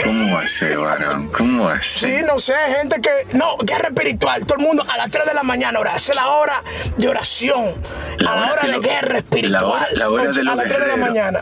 ¿Cómo 0.03 0.37
hace, 0.37 0.75
varón? 0.75 1.27
¿Cómo 1.29 1.67
hace? 1.69 2.19
Sí, 2.19 2.25
no 2.25 2.39
sé, 2.39 2.53
gente 2.77 3.01
que. 3.01 3.09
No, 3.35 3.57
guerra 3.57 3.87
espiritual. 3.89 4.45
Todo 4.45 4.57
el 4.59 4.65
mundo 4.65 4.85
a 4.87 4.97
las 4.97 5.11
3 5.11 5.25
de 5.25 5.33
la 5.33 5.43
mañana 5.43 5.77
ahora. 5.77 5.95
Es 5.95 6.13
la 6.13 6.27
hora 6.27 6.63
de 6.97 7.07
oración. 7.07 7.73
a 8.19 8.23
la 8.23 8.51
hora 8.51 8.67
de 8.67 8.79
guerra 8.79 9.17
espiritual. 9.19 9.51
La 9.93 10.09
hora, 10.09 10.31
de 10.31 10.43
los 10.43 10.53
A 10.53 10.55
las 10.55 10.67
3 10.67 10.79
de 10.79 10.87
la 10.87 10.95
mañana. 10.97 11.39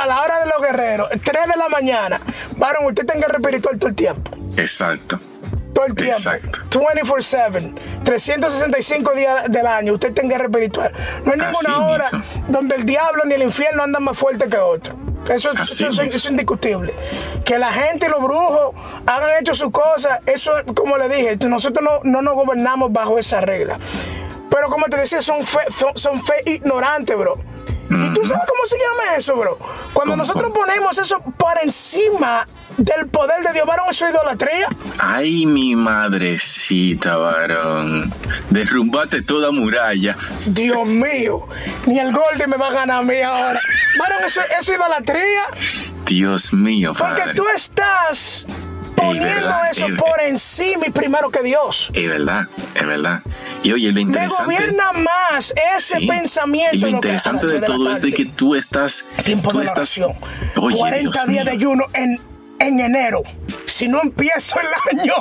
a 0.00 0.06
la 0.06 0.22
hora 0.22 0.40
de 0.40 0.46
los 0.46 0.62
guerreros. 0.62 1.08
3 1.10 1.22
de 1.48 1.56
la 1.56 1.68
mañana. 1.68 2.20
Varón, 2.56 2.86
usted 2.86 3.02
está 3.02 3.14
en 3.14 3.20
guerra 3.20 3.36
espiritual 3.38 3.78
todo 3.78 3.88
el 3.88 3.96
tiempo. 3.96 4.30
Exacto. 4.56 5.18
Todo 5.74 5.86
el 5.86 5.94
tiempo. 5.94 6.16
Exacto. 6.16 6.60
24-7. 6.70 8.02
365 8.04 9.12
días 9.14 9.50
del 9.50 9.66
año. 9.66 9.94
Usted 9.94 10.08
está 10.08 10.22
en 10.22 10.28
guerra 10.28 10.44
espiritual. 10.44 10.92
No 11.24 11.32
hay 11.32 11.40
ninguna 11.40 11.86
hora 11.86 12.04
donde 12.48 12.74
el 12.76 12.84
diablo 12.84 13.24
ni 13.24 13.34
el 13.34 13.42
infierno 13.42 13.82
andan 13.82 14.04
más 14.04 14.16
fuerte 14.18 14.48
que 14.48 14.58
otro. 14.58 14.94
Eso, 15.28 15.50
es 15.52 16.24
indiscutible. 16.26 16.94
Que 17.44 17.58
la 17.58 17.72
gente 17.72 18.06
y 18.06 18.08
los 18.08 18.22
brujos 18.22 18.74
hagan 19.06 19.30
hecho 19.40 19.54
sus 19.54 19.70
cosas, 19.70 20.20
eso, 20.26 20.52
como 20.74 20.96
le 20.98 21.08
dije, 21.08 21.36
nosotros 21.48 22.00
no, 22.02 22.22
nos 22.22 22.34
gobernamos 22.34 22.92
bajo 22.92 23.18
esa 23.18 23.40
regla. 23.40 23.78
Pero 24.50 24.68
como 24.68 24.86
te 24.86 24.96
decía, 24.98 25.20
son 25.22 25.44
fe, 25.44 25.60
son, 25.96 26.22
fe 26.22 26.34
ignorante, 26.46 27.14
bro. 27.14 27.34
¿Y 27.90 28.14
tú 28.14 28.24
sabes 28.24 28.44
cómo 28.48 28.66
se 28.66 28.76
llama 28.78 29.16
eso, 29.16 29.36
bro? 29.36 29.58
Cuando 29.92 30.16
nosotros 30.16 30.50
ponemos 30.52 30.96
eso 30.98 31.20
por 31.36 31.58
encima 31.62 32.46
del 32.82 33.06
poder 33.06 33.42
de 33.44 33.52
Dios, 33.52 33.66
varón, 33.66 33.86
eso 33.90 34.06
es 34.06 34.12
idolatría. 34.12 34.66
Ay, 34.98 35.46
mi 35.46 35.76
madrecita, 35.76 37.16
varón. 37.16 38.12
Derrumbate 38.50 39.22
toda 39.22 39.52
muralla. 39.52 40.16
Dios 40.46 40.86
mío, 40.86 41.46
ni 41.86 42.00
el 42.00 42.12
Golden 42.12 42.50
me 42.50 42.56
va 42.56 42.68
a 42.68 42.72
ganar 42.72 42.98
a 42.98 43.02
mí 43.02 43.20
ahora. 43.20 43.60
Varón, 43.98 44.18
eso, 44.26 44.40
es 44.58 44.68
idolatría. 44.68 45.42
Dios 46.06 46.52
mío, 46.52 46.92
Porque 46.98 47.34
tú 47.36 47.44
estás 47.54 48.46
poniendo 48.96 49.54
eso 49.70 49.86
por 49.96 50.20
encima 50.20 50.86
y 50.86 50.90
primero 50.90 51.30
que 51.30 51.42
Dios. 51.42 51.90
Es 51.92 52.08
verdad, 52.08 52.48
es 52.74 52.86
verdad. 52.86 53.22
Y 53.62 53.72
oye, 53.72 53.92
lo 53.92 54.00
interesante. 54.00 54.44
Me 54.44 54.56
gobierna 54.56 54.92
más 54.92 55.54
ese 55.76 56.00
pensamiento. 56.00 56.76
Y 56.76 56.80
lo 56.80 56.88
interesante 56.88 57.46
de 57.46 57.60
todo 57.60 57.92
es 57.92 58.02
de 58.02 58.12
que 58.12 58.24
tú 58.24 58.56
estás. 58.56 59.06
Tiempo 59.24 59.50
tú 59.50 59.60
de 59.60 59.66
estás, 59.66 59.96
oración. 59.98 60.14
40 60.54 61.26
días 61.26 61.44
de 61.44 61.50
ayuno 61.52 61.84
en 61.92 62.31
en 62.66 62.80
enero, 62.80 63.22
si 63.66 63.88
no 63.88 64.00
empiezo 64.02 64.56
el 64.60 65.00
año 65.00 65.14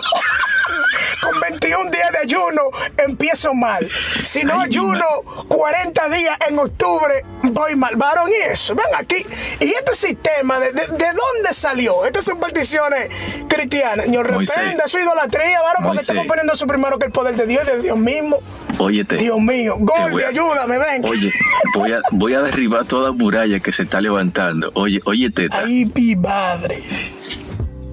con 1.22 1.40
21 1.40 1.92
días 1.92 2.12
de 2.12 2.18
ayuno, 2.20 2.62
empiezo 2.98 3.54
mal. 3.54 3.88
Si 3.90 4.44
no 4.44 4.60
ayuno 4.60 5.06
40 5.48 6.10
días 6.10 6.38
en 6.50 6.60
octubre, 6.60 7.24
voy 7.44 7.76
mal. 7.76 7.96
Varón, 7.96 8.30
y 8.30 8.52
eso, 8.52 8.76
ven 8.76 8.86
aquí. 8.98 9.26
Y 9.60 9.66
este 9.72 9.96
sistema, 9.96 10.60
¿de, 10.60 10.72
de, 10.72 10.82
dónde 10.88 11.54
salió? 11.54 12.06
Estas 12.06 12.26
son 12.26 12.40
particiones 12.40 13.10
cristianas. 13.48 14.06
Señor, 14.06 14.28
reprenda 14.28 14.88
su 14.88 14.98
idolatría, 15.00 15.62
varón, 15.62 15.84
porque 15.84 16.02
estamos 16.02 16.26
poniendo 16.28 16.54
eso 16.54 16.66
primero 16.68 16.98
que 16.98 17.06
el 17.06 17.12
poder 17.12 17.36
de 17.36 17.46
Dios, 17.46 17.66
de 17.66 17.82
Dios 17.82 17.98
mismo. 17.98 18.40
Óyete. 18.78 19.18
Dios 19.18 19.40
mío, 19.40 19.76
Gordy, 19.80 20.24
ayúdame, 20.24 20.78
ven. 20.80 21.06
Oye, 21.06 21.32
voy 21.76 21.92
a, 21.92 22.02
voy 22.12 22.34
a 22.34 22.42
derribar 22.42 22.86
toda 22.86 23.12
muralla 23.12 23.60
que 23.60 23.72
se 23.72 23.84
está 23.84 24.02
levantando. 24.02 24.72
Oye, 24.74 25.02
oye, 25.06 25.30
teta. 25.30 25.60
Ay, 25.60 25.92
mi 25.94 26.16
madre. 26.16 26.84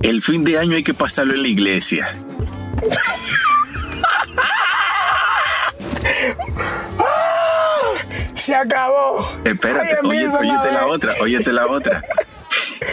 El 0.02 0.22
fin 0.22 0.44
de 0.44 0.59
año 0.59 0.76
hay 0.76 0.85
que 0.85 0.94
pasarlo 0.94 1.35
en 1.35 1.42
la 1.42 1.48
iglesia. 1.48 2.09
Se 8.34 8.54
acabó. 8.54 9.28
Espérate, 9.44 9.96
oye, 10.04 10.28
óyete 10.28 10.72
la 10.72 10.86
otra, 10.86 11.14
óyete 11.20 11.52
la 11.52 11.66
otra. 11.66 12.02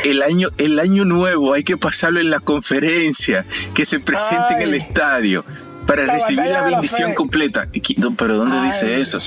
El 0.03 0.21
año, 0.21 0.49
el 0.57 0.79
año 0.79 1.05
nuevo 1.05 1.53
hay 1.53 1.63
que 1.63 1.77
pasarlo 1.77 2.19
en 2.19 2.29
la 2.29 2.39
conferencia, 2.39 3.45
que 3.73 3.85
se 3.85 3.99
presente 3.99 4.55
en 4.55 4.61
el 4.61 4.73
estadio 4.73 5.45
para 5.87 6.05
recibir 6.05 6.47
la 6.47 6.63
bendición 6.63 7.13
completa. 7.13 7.67
Pero 8.17 8.37
¿dónde 8.37 8.67
dice 8.67 8.99
eso? 8.99 9.19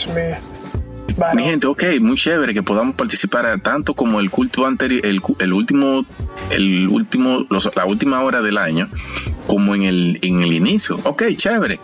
Mi 1.34 1.42
gente, 1.42 1.66
ok, 1.66 1.84
muy 2.00 2.16
chévere 2.16 2.54
que 2.54 2.62
podamos 2.62 2.94
participar 2.94 3.60
tanto 3.60 3.94
como 3.94 4.20
el 4.20 4.30
culto 4.30 4.64
anterior, 4.66 5.04
el, 5.04 5.20
el 5.40 5.52
último, 5.52 6.06
el 6.50 6.88
último, 6.88 7.44
la 7.74 7.86
última 7.86 8.22
hora 8.22 8.40
del 8.40 8.56
año, 8.56 8.88
como 9.48 9.74
en 9.74 9.82
el, 9.82 10.18
en 10.22 10.42
el 10.42 10.52
inicio. 10.52 11.00
Ok, 11.02 11.24
chévere. 11.36 11.80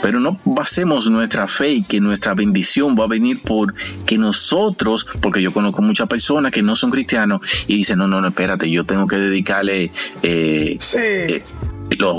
Pero 0.00 0.20
no 0.20 0.36
basemos 0.44 1.08
nuestra 1.10 1.46
fe 1.48 1.70
y 1.70 1.82
que 1.82 2.00
nuestra 2.00 2.32
bendición 2.34 2.96
va 2.98 3.04
a 3.04 3.08
venir 3.08 3.42
por 3.42 3.74
que 4.06 4.16
nosotros, 4.16 5.06
porque 5.20 5.42
yo 5.42 5.52
conozco 5.52 5.82
muchas 5.82 6.08
personas 6.08 6.50
que 6.50 6.62
no 6.62 6.74
son 6.74 6.90
cristianos 6.90 7.40
y 7.66 7.76
dicen, 7.76 7.98
no, 7.98 8.08
no, 8.08 8.22
no, 8.22 8.28
espérate, 8.28 8.70
yo 8.70 8.84
tengo 8.84 9.06
que 9.06 9.16
dedicarle 9.16 9.90
eh, 10.22 10.78
eh, 10.96 11.42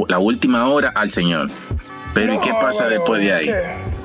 la 0.08 0.20
última 0.20 0.68
hora 0.68 0.90
al 0.90 1.10
Señor. 1.10 1.50
Pero 2.14 2.36
¿y 2.36 2.40
qué 2.40 2.52
pasa 2.52 2.88
después 2.88 3.22
de 3.22 3.34
ahí? 3.34 3.46
¿Qué 3.46 3.99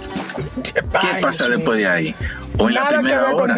pasa 1.21 1.49
después 1.49 1.79
de 1.79 1.89
ahí? 1.89 2.15
O 2.59 2.69
en 2.69 2.75
la 2.75 2.89
primera 2.89 3.35
hora. 3.35 3.57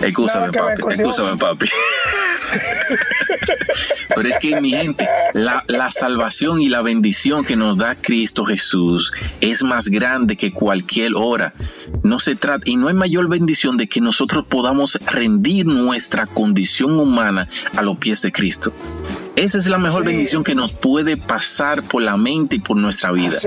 Escúchame, 0.00 0.52
papi. 0.52 0.82
Escúchame, 0.94 1.36
papi. 1.36 1.66
Pero 4.14 4.28
es 4.28 4.38
que, 4.38 4.60
mi 4.60 4.70
gente, 4.70 5.08
la, 5.34 5.64
la, 5.68 5.90
salvación 5.90 6.60
y 6.60 6.68
la 6.68 6.82
bendición 6.82 7.44
que 7.44 7.56
nos 7.56 7.76
da 7.76 7.94
Cristo 7.94 8.44
Jesús 8.44 9.12
es 9.40 9.62
más 9.62 9.88
grande 9.88 10.36
que 10.36 10.52
cualquier 10.52 11.12
hora. 11.14 11.54
No 12.02 12.18
se 12.18 12.34
trata, 12.34 12.68
y 12.68 12.76
no 12.76 12.88
hay 12.88 12.94
mayor 12.94 13.28
bendición 13.28 13.76
de 13.76 13.88
que 13.88 14.00
nosotros 14.00 14.44
podamos 14.48 14.98
rendir 15.06 15.66
nuestra 15.66 16.26
condición 16.26 16.98
humana 16.98 17.48
a 17.76 17.82
los 17.82 17.98
pies 17.98 18.22
de 18.22 18.32
Cristo. 18.32 18.72
Esa 19.36 19.58
es 19.58 19.66
la 19.66 19.78
mejor 19.78 20.04
bendición 20.04 20.44
que 20.44 20.54
nos 20.54 20.72
puede 20.72 21.16
pasar 21.16 21.82
por 21.82 22.02
la 22.02 22.16
mente 22.16 22.56
y 22.56 22.58
por 22.58 22.76
nuestra 22.76 23.12
vida. 23.12 23.38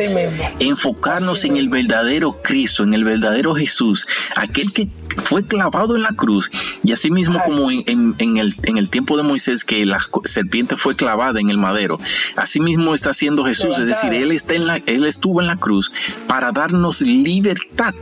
Enfocarnos 0.59 1.43
en 1.45 1.57
el 1.57 1.69
verdadero 1.69 2.41
Cristo, 2.41 2.83
en 2.83 2.93
el 2.93 3.03
verdadero 3.03 3.53
Jesús, 3.53 4.07
aquel 4.35 4.73
que 4.73 4.87
fue 5.23 5.45
clavado 5.45 5.95
en 5.95 6.03
la 6.03 6.11
cruz 6.11 6.49
y 6.83 6.91
así 6.91 7.11
mismo 7.11 7.41
como 7.45 7.69
en, 7.71 8.15
el, 8.19 8.55
en 8.63 8.77
el 8.77 8.89
tiempo 8.89 9.17
de 9.17 9.23
Moisés 9.23 9.63
que 9.63 9.85
la 9.85 9.99
serpiente 10.25 10.77
fue 10.77 10.95
clavada 10.95 11.39
en 11.39 11.49
el 11.49 11.57
madero, 11.57 11.97
así 12.35 12.59
mismo 12.59 12.93
está 12.93 13.11
haciendo 13.11 13.45
Jesús, 13.45 13.79
es 13.79 13.85
decir, 13.85 14.13
él, 14.13 14.31
está 14.31 14.55
en 14.55 14.67
la, 14.67 14.77
él 14.85 15.05
estuvo 15.05 15.41
en 15.41 15.47
la 15.47 15.57
cruz 15.57 15.91
para 16.27 16.51
darnos 16.51 17.01
libertad 17.01 17.93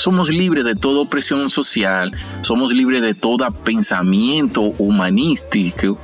somos 0.00 0.30
libres 0.30 0.64
de 0.64 0.74
toda 0.74 1.00
opresión 1.00 1.50
social, 1.50 2.12
somos 2.42 2.72
libres 2.72 3.02
de 3.02 3.14
todo 3.14 3.50
pensamiento 3.50 4.62
humanístico, 4.78 5.98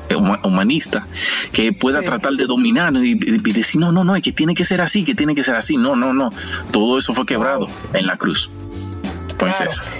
humanista 0.45 1.07
que 1.53 1.73
pueda 1.73 2.03
tratar 2.03 2.35
de 2.35 2.47
dominar 2.47 2.95
y, 2.97 3.15
decir, 3.15 3.81
no, 3.81 3.93
no, 3.93 4.05
no, 4.05 4.17
es 4.17 4.23
que 4.23 4.33
tiene 4.33 4.55
que 4.55 4.65
ser 4.65 4.81
así, 4.81 5.05
que 5.05 5.15
tiene 5.15 5.35
que 5.35 5.43
ser 5.43 5.55
así. 5.55 5.77
No, 5.77 5.97
no, 5.97 6.13
no. 6.13 6.31
Todo 6.71 6.99
eso 6.99 7.15
fue 7.15 7.27
quebrado 7.27 7.69
en 7.93 8.07
la 8.07 8.17
cruz. 8.17 8.51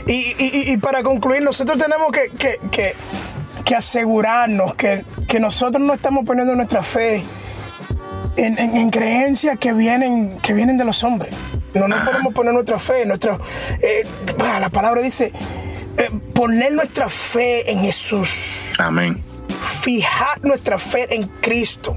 Y, 0.07 0.77
para 0.79 1.03
concluir, 1.03 1.43
nosotros 1.43 1.79
tenemos 1.79 2.13
que, 2.13 2.95
que, 3.65 3.75
asegurarnos 3.75 4.75
que, 4.75 5.05
nosotros 5.41 5.83
no 5.85 5.95
estamos 5.95 6.25
poniendo 6.25 6.55
nuestra 6.55 6.83
fe 6.83 7.23
en, 8.37 8.91
creencias 8.91 9.59
que 9.59 9.73
vienen, 9.73 10.39
que 10.41 10.55
vienen 10.55 10.77
de 10.79 10.85
los 10.85 11.03
hombres. 11.05 11.35
No, 11.79 11.89
no 11.89 12.05
podemos 12.05 12.35
poner 12.35 12.55
nuestra 12.55 12.79
fe, 12.79 13.05
nuestra, 13.07 13.39
eh, 13.83 14.05
la 14.39 14.69
palabra 14.69 15.03
dice, 15.03 15.33
eh, 15.99 16.11
poner 16.35 16.73
nuestra 16.73 17.09
fe 17.09 17.71
en 17.71 17.81
Jesús. 17.81 18.73
Amén. 18.79 19.23
Fijar 19.83 20.43
nuestra 20.43 20.79
fe 20.79 21.15
en 21.15 21.27
Cristo, 21.41 21.97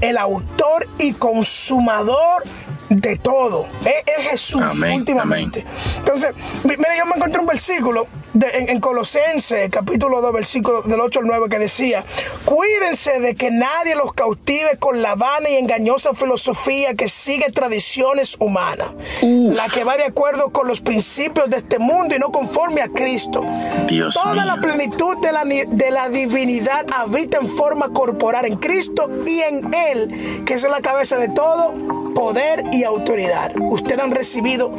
el 0.00 0.16
autor 0.18 0.86
y 0.98 1.12
consumador 1.12 2.42
de 2.88 3.16
todo. 3.16 3.66
Es, 3.84 4.30
Jesús 4.30 4.62
últimamente. 4.94 5.64
Entonces, 5.98 6.34
mira, 6.64 6.96
yo 6.96 7.06
me 7.06 7.16
encontré 7.16 7.40
un 7.40 7.46
versículo 7.46 8.06
en, 8.54 8.80
Colosenses, 8.80 9.68
capítulo 9.70 10.20
2, 10.20 10.32
versículo 10.32 10.82
del 10.82 11.00
8 11.00 11.20
al 11.20 11.26
9, 11.26 11.48
que 11.48 11.58
decía, 11.58 12.04
cuídense 12.44 13.20
de 13.20 13.34
que 13.34 13.50
nadie 13.50 13.94
los 13.94 14.12
cautive 14.12 14.76
con 14.78 15.02
la 15.02 15.14
vana 15.14 15.48
y 15.48 15.56
engañosa 15.56 16.14
filosofía 16.14 16.94
que 16.94 17.08
sigue 17.08 17.50
tradiciones 17.50 18.36
humanas, 18.38 18.88
la 19.22 19.68
que 19.68 19.84
va 19.84 19.96
de 19.96 20.04
acuerdo 20.04 20.50
con 20.50 20.68
los 20.68 20.80
principios 20.80 21.48
de 21.50 21.58
este 21.58 21.78
mundo 21.78 22.14
y 22.14 22.18
no 22.18 22.30
conforme 22.30 22.82
a 22.82 22.88
Cristo. 22.88 23.44
Dios 23.86 24.14
Toda 24.14 24.44
la 24.44 24.56
plenitud 24.56 25.16
de 25.18 25.32
la, 25.32 25.44
de 25.44 25.90
la 25.90 26.08
divinidad 26.08 26.86
habita 26.94 27.38
en 27.38 27.48
forma 27.48 27.92
corporal 27.92 28.44
en 28.44 28.56
Cristo 28.56 29.10
y 29.26 29.40
en 29.40 29.74
Él, 29.74 30.44
que 30.44 30.54
es 30.54 30.62
la 30.62 30.80
cabeza 30.80 31.16
de 31.18 31.28
todo, 31.28 31.74
poder 32.14 32.64
y 32.72 32.84
autoridad. 32.84 33.52
Ustedes 33.56 34.00
han 34.00 34.10
recibido 34.10 34.72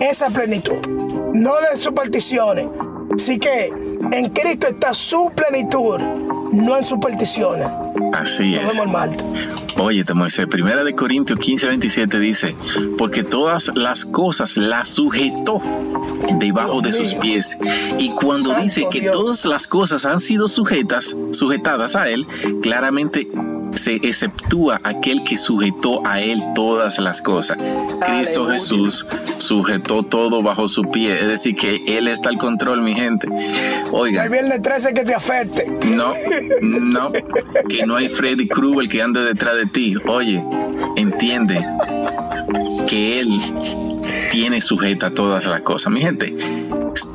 esa 0.00 0.30
plenitud, 0.30 0.86
no 1.32 1.54
de 1.56 1.78
supersticiones. 1.78 2.66
Así 3.18 3.36
que 3.40 3.72
en 4.12 4.28
Cristo 4.28 4.68
está 4.68 4.94
su 4.94 5.32
plenitud, 5.34 5.98
no 6.52 6.78
en 6.78 6.84
supersticiones. 6.84 7.66
Así 8.12 8.54
es. 8.54 8.80
Oye, 9.76 10.04
Moisés, 10.14 10.46
primera 10.46 10.84
de 10.84 10.94
Corintios 10.94 11.36
15, 11.40 11.66
27 11.66 12.20
dice, 12.20 12.54
porque 12.96 13.24
todas 13.24 13.72
las 13.74 14.04
cosas 14.04 14.56
las 14.56 14.86
sujetó 14.86 15.60
debajo 16.38 16.80
de 16.80 16.92
sus 16.92 17.14
pies. 17.14 17.58
Y 17.98 18.10
cuando 18.10 18.54
dice 18.54 18.86
que 18.88 19.10
todas 19.10 19.44
las 19.46 19.66
cosas 19.66 20.06
han 20.06 20.20
sido 20.20 20.46
sujetas, 20.46 21.16
sujetadas 21.32 21.96
a 21.96 22.08
él, 22.08 22.24
claramente 22.62 23.26
se 23.78 23.94
exceptúa 23.94 24.80
aquel 24.84 25.24
que 25.24 25.38
sujetó 25.38 26.06
a 26.06 26.20
él 26.20 26.42
todas 26.54 26.98
las 26.98 27.22
cosas. 27.22 27.58
Cristo 28.06 28.48
Jesús 28.48 29.06
sujetó 29.38 30.02
todo 30.02 30.42
bajo 30.42 30.68
su 30.68 30.82
pie, 30.90 31.20
es 31.20 31.26
decir, 31.26 31.56
que 31.56 31.82
él 31.86 32.08
está 32.08 32.28
al 32.28 32.38
control, 32.38 32.82
mi 32.82 32.94
gente. 32.94 33.28
Oiga. 33.92 34.24
El 34.24 34.30
viernes 34.30 34.62
13 34.62 34.94
que 34.94 35.04
te 35.04 35.14
afecte. 35.14 35.64
No, 35.84 36.14
no, 36.60 37.12
que 37.68 37.86
no 37.86 37.96
hay 37.96 38.08
Freddy 38.08 38.48
Krueger 38.48 38.88
que 38.88 39.02
ande 39.02 39.20
detrás 39.20 39.56
de 39.56 39.66
ti. 39.66 39.96
Oye, 40.06 40.44
entiende 40.96 41.64
que 42.88 43.20
él 43.20 43.40
tiene 44.30 44.60
sujeta 44.60 45.10
todas 45.10 45.46
las 45.46 45.60
cosas. 45.62 45.92
Mi 45.92 46.00
gente, 46.00 46.34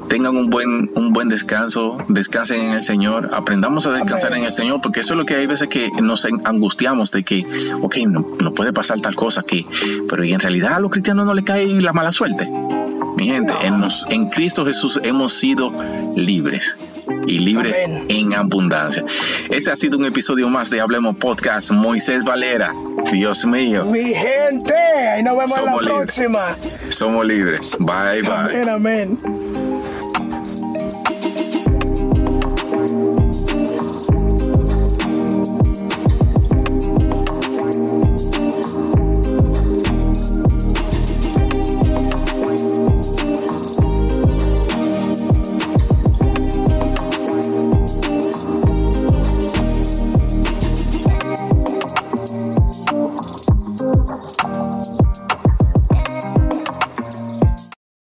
tengan 0.07 0.35
un 0.35 0.49
buen, 0.49 0.91
un 0.95 1.13
buen 1.13 1.29
descanso, 1.29 1.97
descansen 2.07 2.59
en 2.61 2.73
el 2.75 2.83
Señor, 2.83 3.29
aprendamos 3.33 3.87
a 3.87 3.91
descansar 3.91 4.33
en 4.33 4.45
el 4.45 4.51
Señor, 4.51 4.81
porque 4.81 5.01
eso 5.01 5.13
es 5.13 5.17
lo 5.17 5.25
que 5.25 5.35
hay 5.35 5.47
veces 5.47 5.67
que 5.69 5.89
nos 6.01 6.25
angustiamos 6.25 7.11
de 7.11 7.23
que, 7.23 7.45
ok, 7.81 7.97
no, 8.07 8.53
puede 8.53 8.73
pasar 8.73 8.99
tal 8.99 9.15
cosa, 9.15 9.43
que, 9.43 9.65
pero 10.09 10.23
en 10.23 10.39
realidad 10.39 10.73
a 10.73 10.79
los 10.79 10.91
cristianos 10.91 11.25
no 11.25 11.33
le 11.33 11.43
cae 11.43 11.67
la 11.81 11.93
mala 11.93 12.11
suerte. 12.11 12.49
Mi 13.15 13.27
gente, 13.27 13.53
en, 13.61 13.83
en 14.09 14.29
Cristo 14.29 14.65
Jesús 14.65 14.99
hemos 15.03 15.33
sido 15.33 15.71
libres 16.15 16.77
y 17.27 17.39
libres 17.39 17.77
en 18.07 18.33
abundancia. 18.33 19.03
Este 19.49 19.71
ha 19.71 19.75
sido 19.75 19.97
un 19.97 20.05
episodio 20.05 20.49
más 20.49 20.69
de 20.69 20.81
Hablemos 20.81 21.15
Podcast. 21.17 21.71
Moisés 21.71 22.23
Valera, 22.23 22.73
Dios 23.11 23.45
mío. 23.45 23.85
Mi 23.85 24.13
gente, 24.13 24.73
ahí 24.73 25.23
nos 25.23 25.37
vemos 25.37 25.57
en 25.57 25.65
la 25.65 25.77
próxima. 25.77 26.55
Somos 26.89 27.25
libres. 27.25 27.75
Bye, 27.79 28.21
bye. 28.21 28.31
Amén, 28.31 28.69
amén. 28.69 29.62